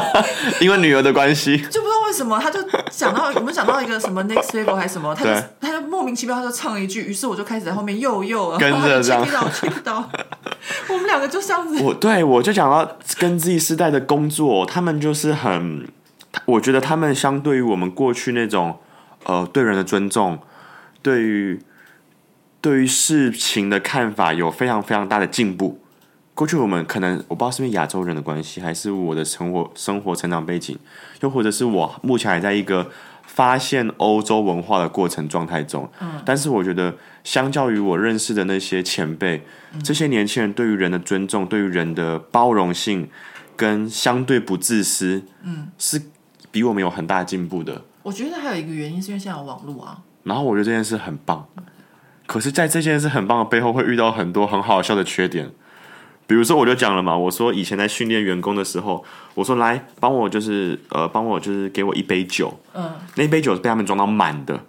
[0.61, 2.59] 因为女儿的关系，就不知道为什么，他就
[2.91, 10.07] 想到我们想到一个什么 Next Level 还是什么，他就对他就莫名其妙他就唱了一句，于是我就开始在后面又又跟着这样，听到
[10.89, 11.81] 我们两个就这样子。
[11.81, 15.87] 我对我就讲到跟 Z 世代的工作，他们就是很。
[16.45, 18.79] 我觉得他们相对于我们过去那种，
[19.25, 20.39] 呃，对人的尊重，
[21.01, 21.59] 对于
[22.61, 25.79] 对于事情的看法有非常非常大的进步。
[26.33, 30.77] 过去我们可能我不知道是不是亚洲人的关系，还是我的生活生活成长背景，
[31.21, 32.91] 又或者是我目前还在一个
[33.25, 35.89] 发现欧洲文化的过程状态中。
[35.99, 39.43] 嗯，但是我觉得，相较于我认识的那些前辈，
[39.73, 43.09] 嗯、这些年轻人对于人的尊重，对于人的包容性，
[43.55, 45.99] 跟相对不自私，嗯，是
[46.57, 47.83] 比我们有很大进步的。
[48.01, 49.99] 我觉得还有一个原因是因为现在有网络啊。
[50.23, 51.47] 然后我觉得这件事很棒，
[52.25, 55.51] 可是，在这件事很棒的背后，会遇到很多很好笑的缺点。
[56.25, 59.05] 比如说，我就讲了嘛，我说以前在训练员工的时候，
[59.35, 64.59] 我说来帮我，就是呃，帮我就是给我一杯酒，嗯，那一杯酒是被他们装到满的。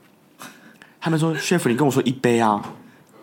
[1.01, 2.63] 他们说，chef，你跟我说一杯啊，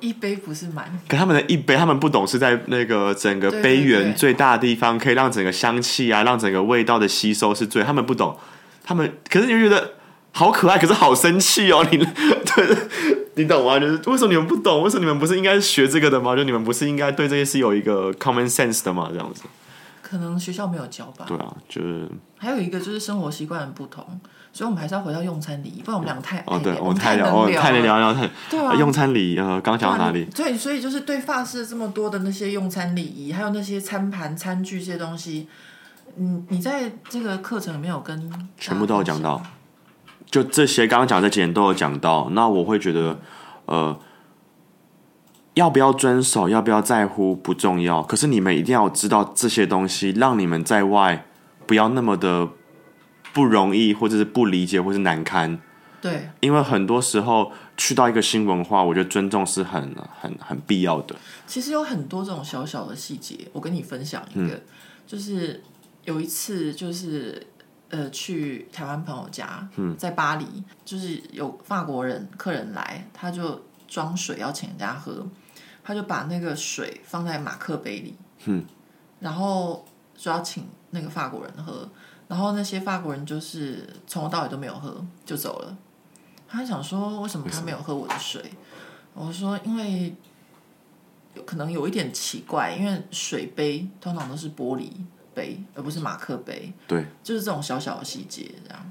[0.02, 8.38] 一杯不是满，可他们的一杯，他们不懂是在那个整个杯缘最大的地方，可以让整个香气啊，让整个味道的吸收是最，他们不懂，
[8.86, 9.94] 他们可是你就觉得。
[10.38, 11.82] 好可爱，可是好生气哦！
[11.90, 12.78] 你 对，
[13.36, 13.80] 你懂吗？
[13.80, 14.84] 就是为什么你们不懂？
[14.84, 16.36] 为什么你们不是应该学这个的吗？
[16.36, 19.08] 就你们不是应该对这些是有一个 common sense 的吗？
[19.14, 19.44] 这样子，
[20.02, 21.24] 可能学校没有教吧。
[21.26, 24.06] 对啊，就是还有一个就是生活习惯的不同，
[24.52, 28.76] 所以我们还是要回到用餐礼仪，不然我们两个太哦，对，我们太聊，我们太能聊聊太对啊。
[28.76, 30.26] 用餐礼仪呃，刚讲到哪里？
[30.36, 35.48] 对，所以就是对法式这么多的那些用餐礼仪，还有那些餐盘、餐具这些东西，
[36.18, 39.42] 嗯，你在这个课程里面有跟全部都有讲到。
[40.32, 42.30] 就这些，刚刚讲这几点都有讲到。
[42.32, 43.20] 那我会觉得，
[43.66, 43.98] 呃，
[45.54, 48.02] 要不要遵守，要不要在乎不重要。
[48.02, 51.26] 可是你们一定要知道这些东西，让你们在外
[51.66, 52.50] 不要那么的
[53.34, 55.60] 不容易，或者是不理解，或是难堪。
[56.02, 61.16] 对，因为很多时候去到一个新文化，我觉得尊重是很、很、很必要的。
[61.48, 64.62] 其实有很多这种小小的细节，我跟你分享一个，嗯、
[65.08, 65.64] 就是
[66.06, 67.46] 有一次就是。
[67.88, 69.66] 呃，去台湾朋友家，
[69.96, 75.26] 在巴黎，嗯、就是有法国人客人来，他就装水要请人家喝，
[75.84, 78.16] 他就把那个水放在马克杯里，
[78.46, 78.66] 嗯、
[79.20, 79.86] 然后
[80.18, 81.88] 说要请那个法国人喝，
[82.28, 85.78] 然后那些法国人就是从头到尾都没有喝就走了，
[86.48, 88.44] 他想说为什么他没有喝我的水？
[89.14, 90.14] 我说因为
[91.46, 94.90] 可能有一点奇怪，因为水杯通常都是玻璃。
[95.36, 96.74] 杯，而不是马克杯。
[96.88, 98.84] 对，就是这种小小的细节，这样。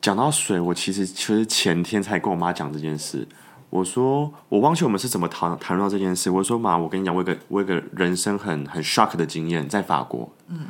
[0.00, 3.26] 讲到水，我其实其实前天才跟我妈讲这件事。
[3.68, 6.30] 我说我忘记我们是怎么谈谈论到这件事。
[6.30, 10.32] 我说妈，我跟你讲，我有个我有个人生很很 shock 的经验，在法国。
[10.48, 10.66] 嗯。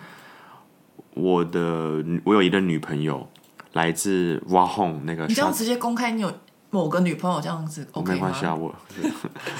[1.15, 3.29] 我的我有一个女朋友，
[3.75, 5.27] 来自 Wahong 那个。
[5.27, 6.33] 你这样直接公开你有？
[6.75, 8.75] 某个女朋友这样子，OK 没关系啊，我，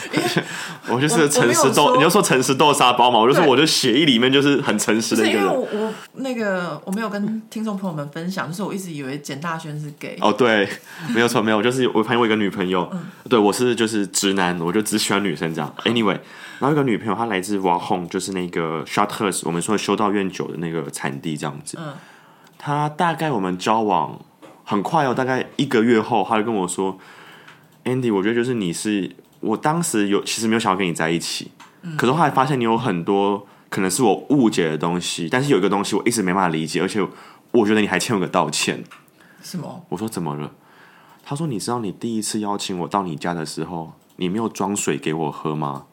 [0.89, 5.45] 我就是诚实豆，你就说诚实豆沙包嘛，我就说我的血液里面就是很诚实的一个人。
[5.45, 10.17] 因为我我那个我没有跟听众朋友们分享，就是我一直以为简大轩是 gay。
[10.23, 10.67] 哦，对，
[11.15, 15.71] 没有错，没有，就是我朋友我一个女朋友，嗯、对我是就是直男，我就只喜欢女生这样。
[15.85, 16.19] Anyway，
[16.61, 21.77] 然后一个女朋友她来自 Wahong，就是那个 Chartreuse，我们说修道院酒的那个产地这样子。
[21.79, 21.93] 嗯，
[22.57, 24.19] 她大概我们交往。
[24.73, 26.99] 很快哦，大概一个月后，他就跟我说
[27.85, 31.51] ：“Andy，我觉得就是你是我当时有其实没有想要跟你在一起，
[31.83, 37.07] 嗯、可是后来发现你有很多可能是我误解的东西，但是有一个东西我一直没办法理解，而且
[37.51, 38.83] 我觉得你还欠我个道歉。”
[39.45, 39.85] 什么？
[39.91, 40.51] 我说怎么了？
[41.23, 45.85] 他说：“你知道你第一次邀请我到你家的时候，你没有装水给我喝吗？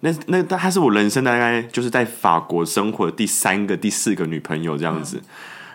[0.00, 5.18] 那那他是我人生大概就是在法国生活的第三个、第四个女朋友这样子。
[5.18, 5.28] 嗯”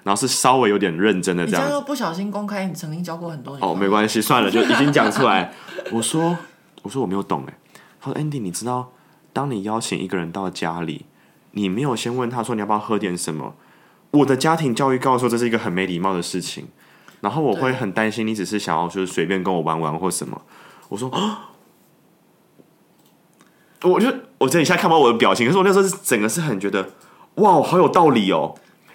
[0.03, 3.63] 然后是稍微有点认真的这样子，你这样不小心公开，你曾经交过很多人。
[3.67, 5.53] 哦，没关系，算了，就已经讲出来。
[5.91, 6.37] 我说，
[6.81, 7.53] 我说我没有懂哎。
[8.01, 8.91] 他说，Andy，你知道，
[9.31, 11.05] 当你邀请一个人到家里，
[11.51, 13.55] 你没有先问他说你要不要喝点什么？
[14.11, 16.67] 我的家庭教育告诉我这是一个很没礼貌的事情。
[17.21, 20.41] 然后我会很担心你只是想要就是随便跟我玩玩或什么。
[20.89, 21.51] 我说 啊，
[23.83, 26.89] 我就我这一下看不到我的表情，可是我那时候是整个是很觉得
[27.35, 28.53] 哇，好有道理哦。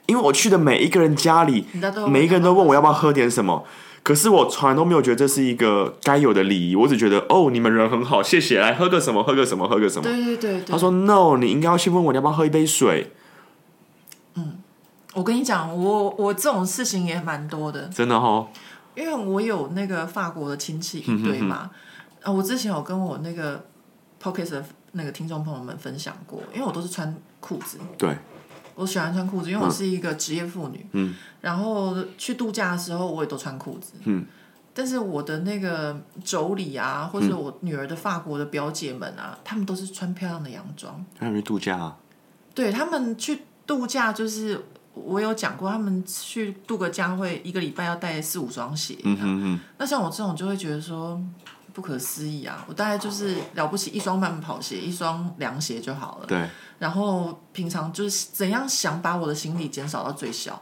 [0.09, 1.67] 因为我去的每一个人家里，
[2.09, 3.63] 每一个人都问我要不要喝点什么，
[4.03, 6.75] 可是我从来都没有觉得这是一个该有的礼仪。
[6.75, 10.05] 我只觉得哦，你们人很好，谢谢，来喝个什么，喝个什么，喝个什么。
[10.05, 10.73] 对对对对。
[10.73, 13.13] 他说 No，你应该要先问我你要不要喝一杯水。
[14.37, 14.59] 嗯，
[15.13, 18.49] 我跟你讲，我我这种事情也蛮多的，真的哦。
[18.95, 21.69] 因为我有那个法国的亲戚一堆嘛，
[22.23, 23.63] 啊，我之前有跟我那个
[24.23, 27.77] Podcast 的那个听众朋友们分享过，因为我都是穿裤子。
[27.99, 28.17] 对。
[28.79, 30.87] 我喜欢穿裤子，因为我是一个职业妇女。
[30.93, 33.95] 嗯，然后去度假的时候，我也都穿裤子。
[34.05, 34.25] 嗯，
[34.73, 35.93] 但是我的那个
[36.25, 41.05] 妯娌啊，或者我女儿的法国的表姐们啊，她们都是穿漂亮的洋装。
[41.19, 41.97] 他们去度假啊？
[42.55, 44.65] 对，他们去度假，就是
[44.95, 48.97] 我有讲过，他们去度个假会一个礼拜要带四五双鞋。
[49.03, 49.59] 嗯。
[49.79, 51.21] 那像我这种就会觉得说
[51.79, 52.65] 不可思议啊！
[52.67, 56.27] 我大概就是了不起一双慢跑鞋，一双凉鞋就好了。
[56.27, 56.45] 对。
[56.81, 60.61] 然后平常就是怎样想把我的行李减少到最小，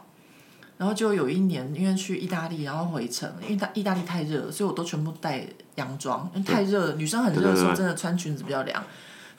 [0.77, 8.83] 然后就有一年，因为去意大利，然后回程，因为大意大利太热了，所以我都全部带洋装，因为太热了，女生很热的时候真的穿裙子比较凉。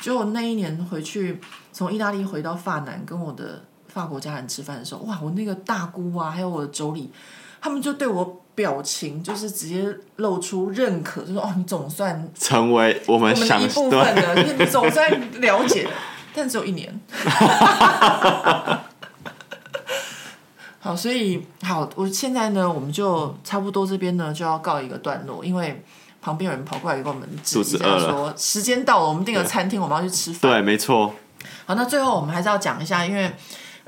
[0.01, 1.41] 结果那一年回去，
[1.73, 7.09] 从意大利回到法南，跟我的法国家人吃饭的时候，哇，我那个大姑啊，还有我的妯娌，
[7.60, 9.86] 他们就对我表情就是直接
[10.16, 15.89] 露出认可，就说哦，你总算成为我们，我们的一部分了， 你总算了解，
[16.35, 17.01] 但只有一年。
[20.80, 25.85] 好，所以好，我现在呢，我们就差不多这边呢就要告一个段落，因为
[26.22, 30.52] 旁边有人跑过来给我们指一下说时间到了，我们订个餐厅，我们要去吃饭。
[30.52, 31.14] 对，没错。
[31.66, 33.30] 好，那最后我们还是要讲一下，因为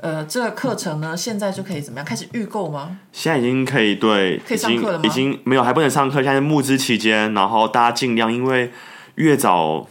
[0.01, 2.97] 呃，这个课程呢，现在就可以怎么样开始预购吗？
[3.11, 5.05] 现在已经可以对，可以上课了吗？
[5.05, 8.71] 已经没有，还不能上课，现在是募资期间，然后大家尽量，因为
[9.15, 9.87] 越早。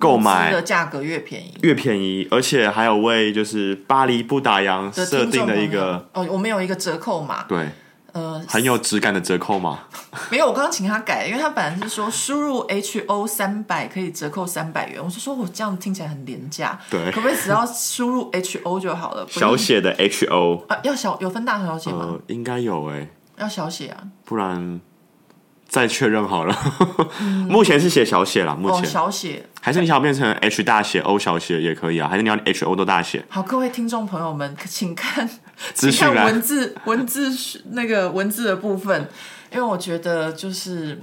[0.00, 7.66] 购买的价格越便宜，越便宜，而且还有为就是巴黎不打烊设定的一个哦，我们有一个折扣码，对，
[8.18, 9.84] 呃，很有质感的折扣吗。
[10.30, 19.24] 没有，我刚刚请他改，因为他本来是说输入 H O 三百可以折扣三百元，我是说我这样听起来很廉价，对，可不可以只要输入 H O 就好了？
[19.30, 21.98] 小写的 H O 啊，要小有分大小写吗？
[22.00, 24.80] 呃，应该有哎，要小写啊，不然。
[25.70, 26.56] 再确认好了，
[27.20, 33.22] 嗯、目前是写小写啦，目前、哦、小写，还是你想要变成 H 大写、O 小写也可以啊，还是你要 H O 都大写？
[33.28, 35.28] 好，各位听众朋友们，请看，
[35.74, 37.30] 请看文字文字
[37.70, 39.08] 那个文字的部分，
[39.52, 41.00] 因为我觉得就是，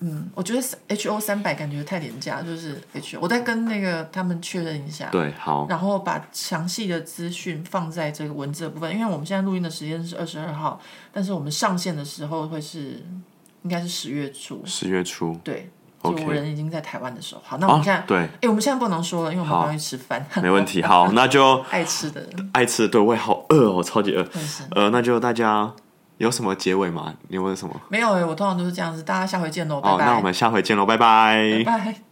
[0.00, 10.80] 嗯，我觉得 H O 三百感觉太廉价，就是 H O，我再跟那个他们确认一下，对，好，然后把详细的资讯放在这个文字的部分，因为我们现在录音的时间是二十二号，
[11.12, 13.04] 但是我们上线的时候会是。
[13.64, 15.70] 应该是十月初，十月初，对，
[16.02, 17.42] 就我人已经在台湾的时候。
[17.44, 20.24] 好，那我们现在，对，哎，我们现在不能说了，因为我们刚去吃饭。
[20.42, 24.26] 没问题，好，那就 爱吃的，爱吃的，对，我也好饿哦，超级饿。
[24.70, 25.72] 呃，那就大家
[26.18, 27.14] 有什么结尾吗？
[27.28, 27.74] 你问什么？
[27.88, 29.02] 没有哎，我通常都是这样子。
[29.02, 30.06] 大家下回见喽，拜拜。
[30.06, 32.11] 那我们下回见喽，拜拜，拜拜。